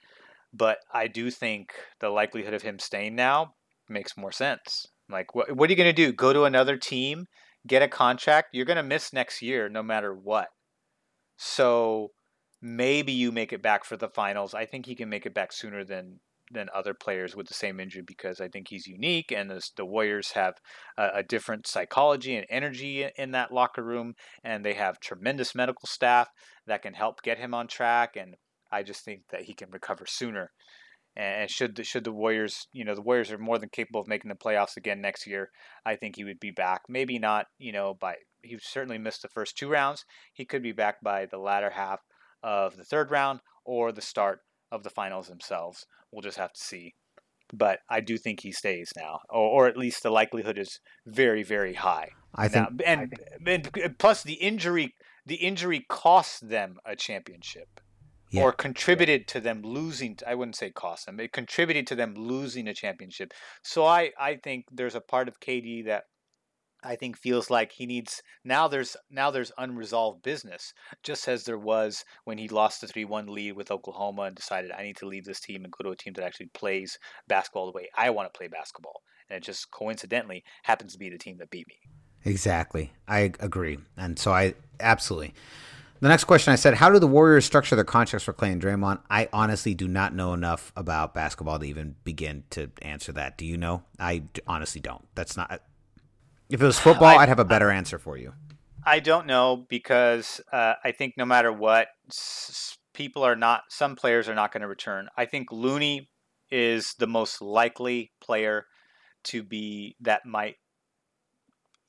[0.52, 3.54] But I do think the likelihood of him staying now
[3.88, 4.86] makes more sense.
[5.08, 6.12] Like, what what are you going to do?
[6.12, 7.26] Go to another team,
[7.66, 8.48] get a contract?
[8.52, 10.48] You're going to miss next year no matter what.
[11.36, 12.12] So
[12.60, 14.54] maybe you make it back for the finals.
[14.54, 16.20] I think he can make it back sooner than
[16.52, 19.86] than other players with the same injury because I think he's unique, and the, the
[19.86, 20.54] Warriors have
[20.98, 25.86] a, a, different psychology and energy in that locker room, and they have tremendous medical
[25.86, 26.28] staff
[26.66, 28.16] that can help get him on track.
[28.16, 28.34] And
[28.70, 30.50] I just think that he can recover sooner.
[31.14, 34.08] And should the, should the Warriors, you know, the Warriors are more than capable of
[34.08, 35.50] making the playoffs again next year.
[35.84, 36.82] I think he would be back.
[36.88, 40.04] Maybe not, you know, by he certainly missed the first two rounds.
[40.32, 42.00] He could be back by the latter half
[42.42, 44.40] of the third round or the start
[44.70, 45.86] of the finals themselves.
[46.10, 46.94] We'll just have to see.
[47.52, 51.42] But I do think he stays now, or, or at least the likelihood is very,
[51.42, 52.08] very high.
[52.34, 53.12] I think, now, and,
[53.46, 54.94] and plus the injury,
[55.26, 57.81] the injury cost them a championship.
[58.32, 58.44] Yeah.
[58.44, 62.66] or contributed to them losing i wouldn't say cost them it contributed to them losing
[62.66, 66.04] a championship so i i think there's a part of kd that
[66.84, 70.74] I think feels like he needs now there's now there's unresolved business
[71.04, 74.82] just as there was when he lost the 3-1 lead with Oklahoma and decided I
[74.82, 77.76] need to leave this team and go to a team that actually plays basketball the
[77.76, 81.38] way I want to play basketball and it just coincidentally happens to be the team
[81.38, 81.76] that beat me.
[82.24, 82.92] Exactly.
[83.06, 83.78] I agree.
[83.96, 85.34] And so I absolutely
[86.02, 88.60] the next question I said, how do the Warriors structure their contracts for Klay and
[88.60, 89.00] Draymond?
[89.08, 93.38] I honestly do not know enough about basketball to even begin to answer that.
[93.38, 93.84] Do you know?
[94.00, 95.06] I honestly don't.
[95.14, 95.62] That's not
[96.52, 98.34] if it was football, I, would have a better answer for you.
[98.84, 103.62] I don't know because uh, I think no matter what, s- people are not.
[103.68, 105.08] Some players are not going to return.
[105.16, 106.10] I think Looney
[106.50, 108.66] is the most likely player
[109.24, 110.56] to be that might,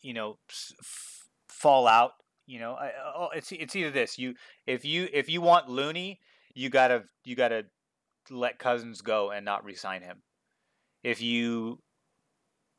[0.02, 2.12] you know, f- fall out.
[2.46, 4.18] You know, I, oh, it's it's either this.
[4.18, 4.36] You
[4.68, 6.20] if you if you want Looney,
[6.54, 7.66] you gotta you gotta
[8.30, 10.22] let Cousins go and not resign him.
[11.04, 11.80] If you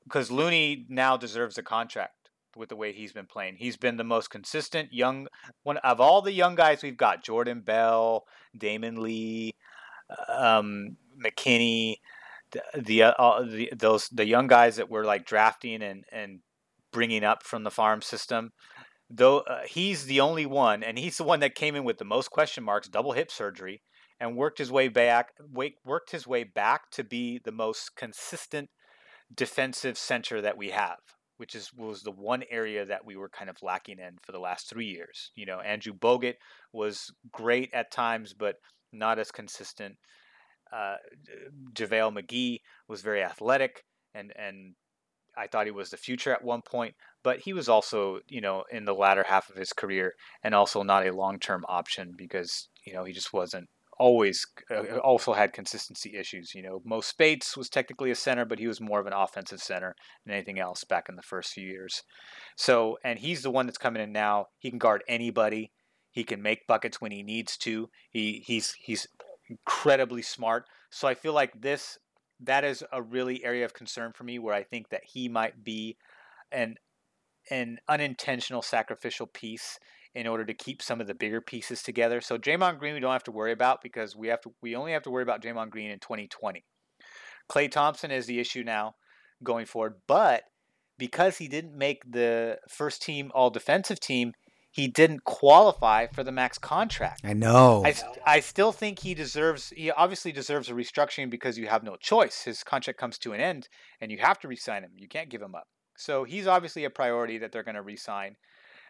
[0.05, 2.25] because Looney now deserves a contract
[2.57, 3.57] with the way he's been playing.
[3.57, 5.29] He's been the most consistent young
[5.63, 8.25] one of all the young guys we've got: Jordan Bell,
[8.59, 9.55] Damion Lee,
[10.29, 11.97] um, McKinnie,
[12.53, 16.41] the, the, uh, the those the young guys that we're like drafting and and
[16.93, 18.53] bringing up from the farm system.
[19.17, 22.05] Though uh, he's the only one, and he's the one that came in with the
[22.05, 23.83] most question marks, double hip surgery,
[24.19, 25.35] and worked his way back,
[25.85, 28.71] worked his way back to be the most consistent
[29.35, 30.99] defensive center that we have.
[31.37, 34.39] which is was the one area that we were kind of lacking in for the
[34.39, 35.31] last three years.
[35.35, 36.35] You know, Andrew Bogut
[36.73, 38.57] was great at times, but
[38.93, 39.97] not as consistent.
[40.73, 40.97] Uh,
[41.73, 43.85] JaVale McGee was very athletic,
[44.15, 44.75] and and
[45.37, 46.95] I thought he was the future at one point,
[47.25, 50.15] but he was also, you know, in the latter half of his career,
[50.45, 53.69] and also not a long term option because you know he just wasn't
[53.99, 56.55] always uh, also had consistency issues.
[56.55, 59.61] You know, Mo Speights was technically a center, but he was more of an offensive
[59.61, 62.03] center than anything else back in the first few years.
[62.57, 64.47] So, and he's the one that's coming in now.
[64.59, 65.73] He can guard anybody.
[66.11, 67.89] He can make buckets when he needs to.
[68.11, 69.09] He he's he's
[69.49, 70.67] incredibly smart.
[70.91, 71.99] So I feel like this
[72.41, 75.65] that is a really area of concern for me where I think that he might
[75.65, 75.97] be
[76.53, 76.77] an
[77.51, 79.79] an unintentional sacrificial piece
[80.15, 82.21] in order to keep some of the bigger pieces together.
[82.21, 84.93] So Draymond Green we don't have to worry about because we have to we only
[84.93, 86.65] have to worry about Draymond Green in 2020.
[87.51, 88.95] Klay Thompson is the issue now
[89.43, 90.45] going forward, but
[90.99, 94.33] because he didn't make the first team all defensive team,
[94.71, 97.21] he didn't qualify for the max contract.
[97.25, 97.85] I know.
[97.85, 97.95] I,
[98.27, 102.43] I still think he deserves, he obviously deserves a restructuring because you have no choice.
[102.43, 103.69] His contract comes to an end
[104.01, 104.91] and you have to resign him.
[104.97, 105.69] You can't give him up.
[105.97, 108.37] So he's obviously a priority that they're going to resign.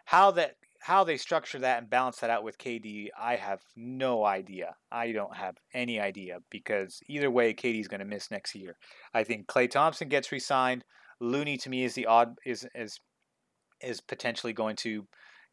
[0.05, 4.23] How that how they structure that and balance that out with KD, I have no
[4.23, 4.75] idea.
[4.91, 8.77] I don't have any idea because either way, KD's going to miss next year.
[9.11, 10.83] I think Klay Thompson gets re-signed.
[11.19, 12.99] Looney to me is the odd is is
[13.81, 15.07] is potentially going to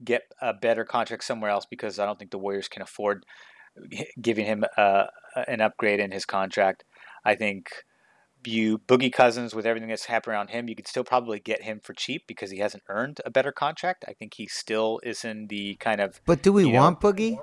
[0.05, 3.25] get a better contract somewhere else because I don't think the Warriors can afford
[4.21, 5.05] giving him uh,
[5.47, 6.85] an upgrade in his contract.
[7.25, 7.69] I think
[8.47, 11.81] you Boogie Cousins with everything that's happened around him, you could still probably get him
[11.83, 14.05] for cheap because he hasn't earned a better contract.
[14.09, 16.21] I think he still is in the kind of.
[16.27, 17.39] But do we you know, want Boogie?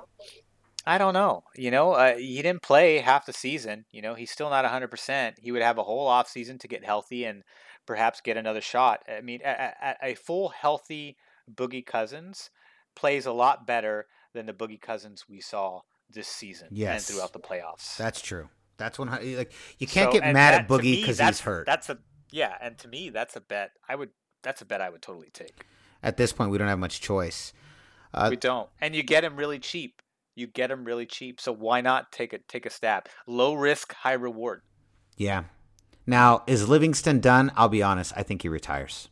[0.86, 1.44] I don't know.
[1.54, 3.84] You know, uh, he didn't play half the season.
[3.90, 5.34] You know, he's still not 100%.
[5.40, 7.42] He would have a whole off season to get healthy and
[7.86, 9.02] perhaps get another shot.
[9.08, 11.16] I mean, a, a, a full healthy
[11.52, 12.50] Boogie Cousins
[12.94, 17.08] plays a lot better than the Boogie Cousins we saw this season yes.
[17.08, 17.96] and throughout the playoffs.
[17.96, 18.48] That's true.
[18.80, 21.66] That's when like you can't so, get mad at Boogie because he's hurt.
[21.66, 21.98] That's a
[22.32, 23.72] yeah, and to me that's a bet.
[23.86, 24.08] I would
[24.42, 25.66] that's a bet I would totally take.
[26.02, 27.52] At this point, we don't have much choice.
[28.14, 30.00] Uh, we don't, and you get him really cheap.
[30.34, 33.06] You get him really cheap, so why not take a take a stab?
[33.26, 34.62] Low risk, high reward.
[35.18, 35.44] Yeah.
[36.06, 37.52] Now is Livingston done?
[37.56, 38.14] I'll be honest.
[38.16, 39.10] I think he retires.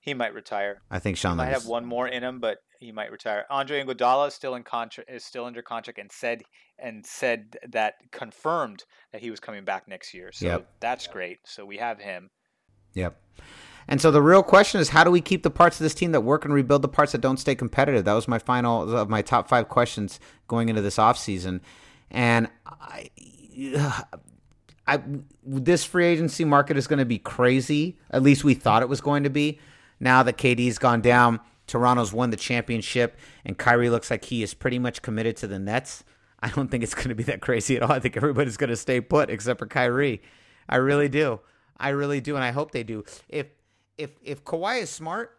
[0.00, 0.82] He might retire.
[0.90, 3.44] I think Shaun he might have one more in him, but he might retire.
[3.50, 6.42] Andre Iguodala is still in contract is still under contract and said
[6.78, 10.30] and said that confirmed that he was coming back next year.
[10.32, 10.68] So yep.
[10.80, 11.40] that's great.
[11.44, 12.30] So we have him.
[12.94, 13.20] Yep.
[13.88, 16.12] And so the real question is how do we keep the parts of this team
[16.12, 18.04] that work and rebuild the parts that don't stay competitive?
[18.04, 21.60] That was my final of my top 5 questions going into this offseason.
[22.10, 23.10] And I
[24.86, 25.02] I
[25.44, 27.98] this free agency market is going to be crazy.
[28.10, 29.58] At least we thought it was going to be.
[30.00, 34.54] Now that KD's gone down, Toronto's won the championship, and Kyrie looks like he is
[34.54, 36.02] pretty much committed to the Nets.
[36.40, 37.92] I don't think it's going to be that crazy at all.
[37.92, 40.22] I think everybody's going to stay put except for Kyrie.
[40.68, 41.40] I really do.
[41.76, 43.04] I really do, and I hope they do.
[43.28, 43.46] If
[43.96, 45.38] if if Kawhi is smart,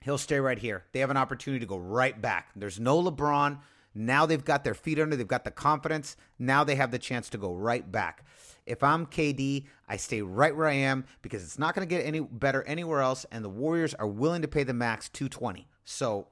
[0.00, 0.84] he'll stay right here.
[0.92, 2.48] They have an opportunity to go right back.
[2.56, 3.58] There's no LeBron.
[3.94, 5.16] Now they've got their feet under.
[5.16, 6.16] They've got the confidence.
[6.38, 8.24] Now they have the chance to go right back.
[8.66, 12.04] If I'm KD, I stay right where I am because it's not going to get
[12.04, 15.66] any better anywhere else, and the Warriors are willing to pay the max 220.
[15.84, 16.28] So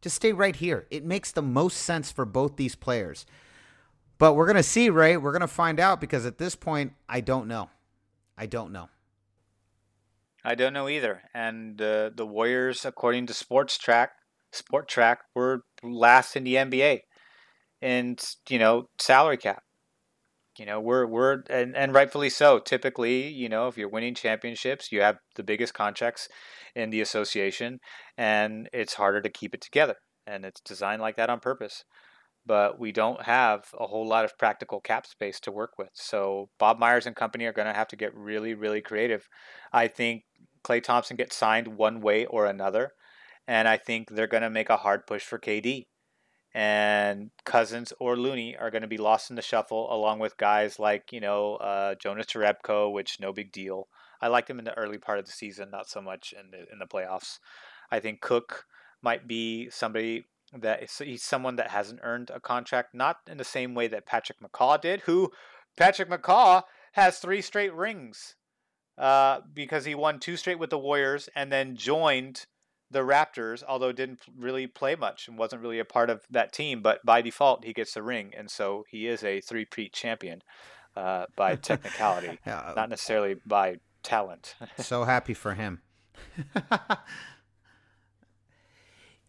[0.00, 0.86] just stay right here.
[0.90, 3.26] It makes the most sense for both these players.
[4.18, 5.16] But we're going to see, Ray.
[5.16, 7.68] We're going to find out because at this point, I don't know.
[8.38, 8.88] I don't know.
[10.44, 11.22] I don't know either.
[11.32, 14.08] And uh, the Warriors, according to Spotrac,
[14.54, 17.00] Sport Track, were last in the NBA,
[17.82, 19.62] and you know salary cap.
[20.58, 22.58] You know, we're we're and, and rightfully so.
[22.58, 26.28] Typically, you know, if you're winning championships, you have the biggest contracts
[26.74, 27.80] in the association,
[28.16, 29.96] and it's harder to keep it together.
[30.26, 31.84] And it's designed like that on purpose.
[32.46, 35.90] But we don't have a whole lot of practical cap space to work with.
[35.94, 39.26] So Bob Myers and company are going to have to get really, really creative.
[39.72, 40.24] I think
[40.62, 42.92] Klay Thompson gets signed one way or another,
[43.46, 45.86] and I think they're going to make a hard push for KD
[46.54, 50.78] and Cousins or Looney are going to be lost in the shuffle, along with guys
[50.78, 53.88] like you know uh, Jonas Jerebko, which no big deal.
[54.20, 56.58] I liked him in the early part of the season, not so much in the
[56.72, 57.38] in the playoffs.
[57.90, 58.66] I think Cook
[59.02, 60.26] might be somebody
[60.56, 64.38] that he's someone that hasn't earned a contract, not in the same way that Patrick
[64.40, 65.00] McCaw did.
[65.02, 65.32] Who
[65.76, 68.36] Patrick McCaw has three straight rings
[68.96, 72.46] uh, because he won two straight with the Warriors and then joined
[72.90, 76.82] the Raptors, although didn't really play much and wasn't really a part of that team,
[76.82, 80.42] but by default he gets the ring, and so he is a three-peat champion
[80.96, 82.72] uh, by technicality, yeah.
[82.76, 84.54] not necessarily by talent.
[84.78, 85.80] so happy for him.
[86.70, 86.98] yeah.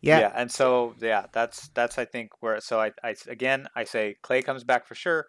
[0.02, 4.18] yeah, and so yeah, that's that's I think where so I, I again I say
[4.24, 5.26] Klay comes back for sure.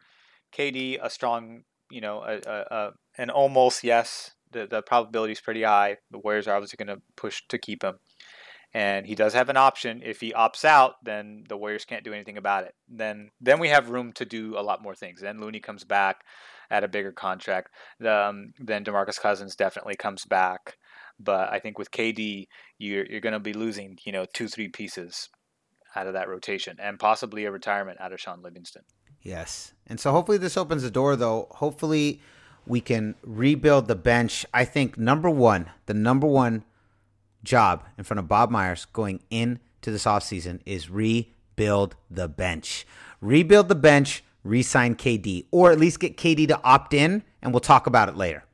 [0.52, 4.32] KD a strong you know a, a, a an almost yes.
[4.52, 5.96] The the probability is pretty high.
[6.10, 7.98] The Warriors are obviously going to push to keep him,
[8.74, 10.02] and he does have an option.
[10.04, 12.74] If he opts out, then the Warriors can't do anything about it.
[12.88, 15.20] Then then we have room to do a lot more things.
[15.20, 16.24] Then Looney comes back
[16.70, 17.70] at a bigger contract.
[18.06, 20.76] Um, then Demarcus Cousins definitely comes back.
[21.18, 22.48] But I think with KD,
[22.78, 25.28] you're you're going to be losing you know two three pieces
[25.94, 28.82] out of that rotation and possibly a retirement out of Shaun Livingston.
[29.22, 29.72] Yes.
[29.86, 31.48] And so hopefully this opens the door, though.
[31.52, 32.20] Hopefully
[32.66, 34.44] we can rebuild the bench.
[34.52, 36.64] I think number one, the number one
[37.44, 42.86] job in front of Bob Myers going into this offseason is rebuild the bench.
[43.20, 47.52] Rebuild the bench, re sign KD, or at least get KD to opt in, and
[47.52, 48.44] we'll talk about it later.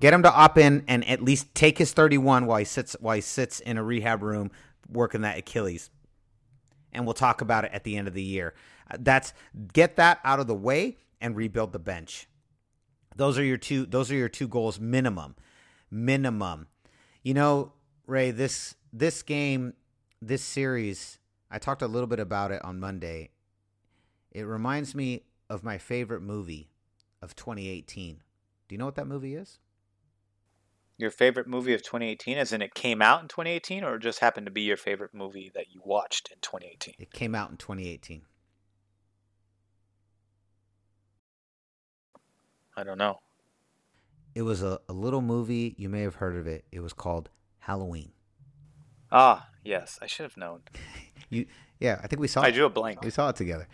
[0.00, 3.14] Get him to opt in and at least take his 31 while he sits while
[3.14, 4.50] he sits in a rehab room
[4.90, 5.90] working that Achilles.
[6.92, 8.54] And we'll talk about it at the end of the year.
[8.98, 9.32] That's
[9.72, 12.28] get that out of the way and rebuild the bench.
[13.16, 15.34] Those are your two those are your two goals minimum.
[15.90, 16.66] Minimum.
[17.22, 17.72] You know,
[18.06, 19.74] Ray, this this game,
[20.22, 21.18] this series,
[21.50, 23.30] I talked a little bit about it on Monday.
[24.30, 26.70] It reminds me of my favorite movie
[27.20, 28.22] of 2018.
[28.68, 29.58] Do you know what that movie is?
[30.98, 34.46] Your favorite movie of 2018, as in it came out in 2018, or just happened
[34.46, 36.94] to be your favorite movie that you watched in 2018?
[36.98, 38.22] It came out in 2018.
[42.76, 43.20] I don't know.
[44.34, 45.74] It was a, a little movie.
[45.78, 46.64] You may have heard of it.
[46.72, 47.30] It was called
[47.66, 48.12] Halloween.
[49.10, 50.60] Ah, yes, I should have known.
[51.28, 51.44] You,
[51.80, 52.42] yeah, I think we saw.
[52.42, 52.52] I it.
[52.52, 53.02] drew a blank.
[53.02, 53.66] We saw it together.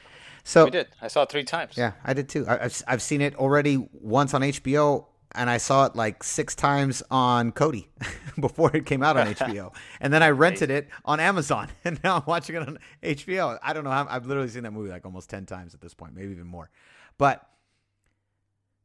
[0.42, 0.88] So We did.
[1.02, 1.76] I saw it three times.
[1.76, 2.46] Yeah, I did too.
[2.48, 6.54] I, I've I've seen it already once on HBO, and I saw it like six
[6.54, 7.88] times on Kodi
[8.40, 12.16] before it came out on HBO, and then I rented it on Amazon, and now
[12.16, 13.58] I'm watching it on HBO.
[13.62, 13.90] I don't know.
[13.90, 16.46] how I've literally seen that movie like almost ten times at this point, maybe even
[16.46, 16.70] more.
[17.18, 17.46] But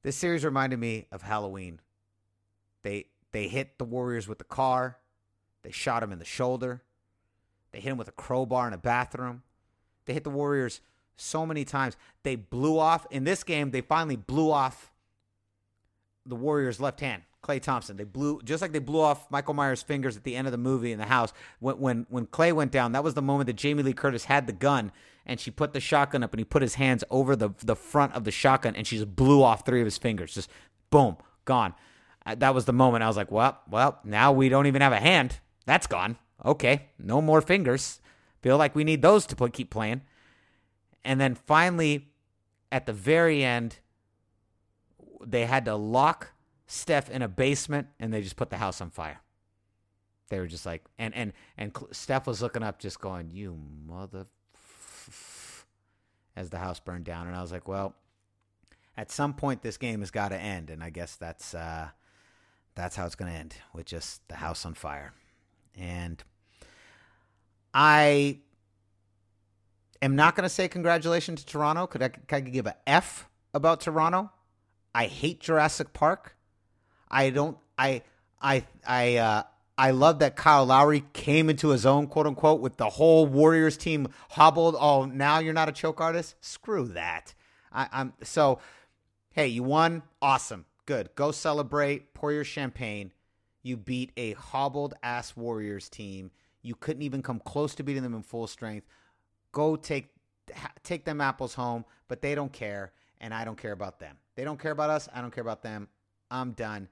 [0.03, 1.79] this series reminded me of Halloween.
[2.83, 4.97] They they hit the Warriors with the car.
[5.63, 6.83] They shot him in the shoulder.
[7.71, 9.43] They hit him with a crowbar in a bathroom.
[10.05, 10.81] They hit the Warriors
[11.17, 11.97] so many times.
[12.23, 13.71] They blew off in this game.
[13.71, 14.91] They finally blew off
[16.25, 17.97] the Warriors' left hand, Klay Thompson.
[17.97, 20.57] They blew just like they blew off Michael Myers' fingers at the end of the
[20.57, 21.33] movie in the house.
[21.59, 24.47] When when when Klay went down, that was the moment that Jamie Lee Curtis had
[24.47, 24.91] the gun
[25.25, 28.13] and she put the shotgun up and he put his hands over the the front
[28.13, 30.33] of the shotgun and she just blew off three of his fingers.
[30.33, 30.49] Just
[30.89, 31.73] boom, gone.
[32.35, 34.99] That was the moment I was like, well, well, now we don't even have a
[34.99, 35.39] hand.
[35.65, 36.17] That's gone.
[36.43, 38.01] Okay, no more fingers.
[38.41, 40.01] Feel like we need those to keep playing.
[41.03, 42.09] And then finally,
[42.71, 43.79] at the very end,
[45.25, 46.31] they had to lock
[46.67, 49.21] Steph in a basement and they just put the house on fire.
[50.29, 53.57] They were just like, and and and Steph was looking up, just going, "You
[53.87, 54.25] mother,"
[56.35, 57.27] as the house burned down.
[57.27, 57.95] And I was like, well,
[58.97, 61.89] at some point this game has got to end, and I guess that's uh,
[62.77, 65.11] that's how it's going to end with just the house on fire.
[65.75, 66.23] And
[67.73, 68.39] I
[70.01, 71.87] am not going to say congratulations to Toronto.
[71.87, 74.31] Could I, could I give a F about Toronto?
[74.95, 76.35] I hate Jurassic Park.
[77.09, 77.57] I don't.
[77.77, 78.01] I
[78.41, 79.43] I I uh,
[79.77, 83.77] I love that Kyle Lowry came into his own, quote unquote, with the whole Warriors
[83.77, 84.75] team hobbled.
[84.79, 86.35] Oh, now you're not a choke artist.
[86.41, 87.33] Screw that.
[87.71, 88.59] I, I'm so.
[89.31, 90.01] Hey, you won.
[90.19, 90.65] Awesome.
[90.87, 91.09] Good.
[91.15, 92.15] Go celebrate.
[92.15, 93.11] Pour your champagne.
[93.61, 96.31] You beat a hobbled ass Warriors team.
[96.63, 98.87] You couldn't even come close to beating them in full strength.
[99.51, 100.09] Go take
[100.55, 104.17] ha- take them apples home, but they don't care, and I don't care about them.
[104.35, 105.09] They don't care about us.
[105.13, 105.89] I don't care about them.
[106.31, 106.87] I'm done.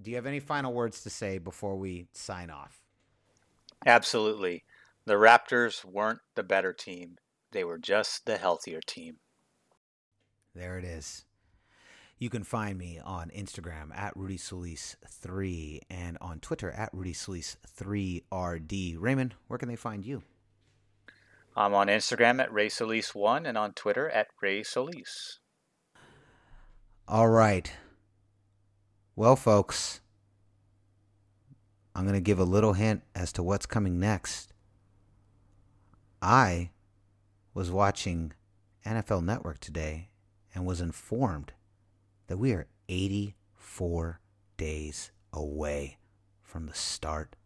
[0.00, 2.82] Do you have any final words to say before we sign off?
[3.86, 4.64] Absolutely.
[5.06, 7.16] The Raptors weren't the better team.
[7.52, 9.16] They were just the healthier team.
[10.54, 11.24] There it is.
[12.20, 18.96] You can find me on Instagram at Rudy Solis3 and on Twitter at Rudy Solis3RD.
[18.98, 20.22] Raymond, where can they find you?
[21.56, 25.38] I'm on Instagram at Ray Solis1 and on Twitter at Ray Solis.
[27.06, 27.72] All right.
[29.14, 30.00] Well, folks,
[31.94, 34.52] I'm going to give a little hint as to what's coming next.
[36.20, 36.70] I
[37.54, 38.32] was watching
[38.84, 40.10] NFL Network today
[40.52, 41.52] and was informed
[42.28, 44.20] that we are 84
[44.56, 45.98] days away
[46.42, 47.36] from the start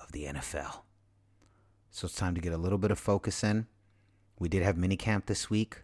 [0.00, 0.82] of the NFL.
[1.90, 3.66] So it's time to get a little bit of focus in.
[4.38, 5.82] We did have minicamp this week.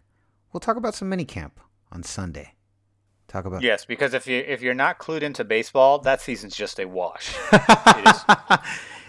[0.53, 1.51] We'll talk about some minicamp
[1.91, 2.53] on Sunday
[3.31, 6.79] Talk about Yes, because if you if you're not clued into baseball, that season's just
[6.79, 7.33] a wash.
[7.53, 8.23] it is.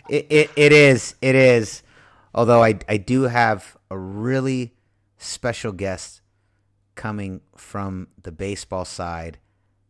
[0.09, 1.17] it, it, it is.
[1.21, 1.83] It is.
[2.33, 4.77] Although I, I do have a really
[5.19, 6.22] special guest
[6.95, 9.39] coming from the baseball side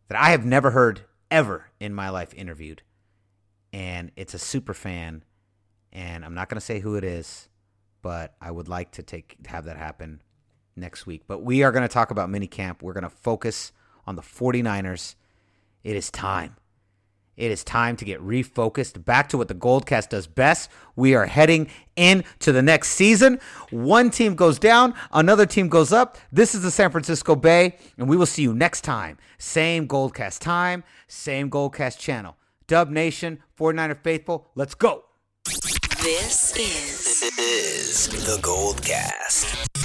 [0.07, 2.81] that I have never heard ever in my life interviewed.
[3.71, 5.23] And it's a super fan.
[5.91, 7.49] And I'm not going to say who it is,
[8.01, 10.21] but I would like to take have that happen
[10.75, 11.23] next week.
[11.27, 12.81] But we are going to talk about minicamp.
[12.81, 13.71] We're going to focus
[14.05, 15.15] on the 49ers.
[15.83, 16.57] It is time.
[17.35, 20.69] It is time to get refocused back to what the Goldcast does best.
[20.95, 23.39] We are heading into the next season.
[23.71, 26.17] One team goes down, another team goes up.
[26.31, 29.17] This is the San Francisco Bay, and we will see you next time.
[29.37, 32.37] Same Goldcast time, same Goldcast channel.
[32.67, 35.05] Dub Nation, 49er Faithful, let's go.
[36.03, 39.82] This is, is the Gold Cast.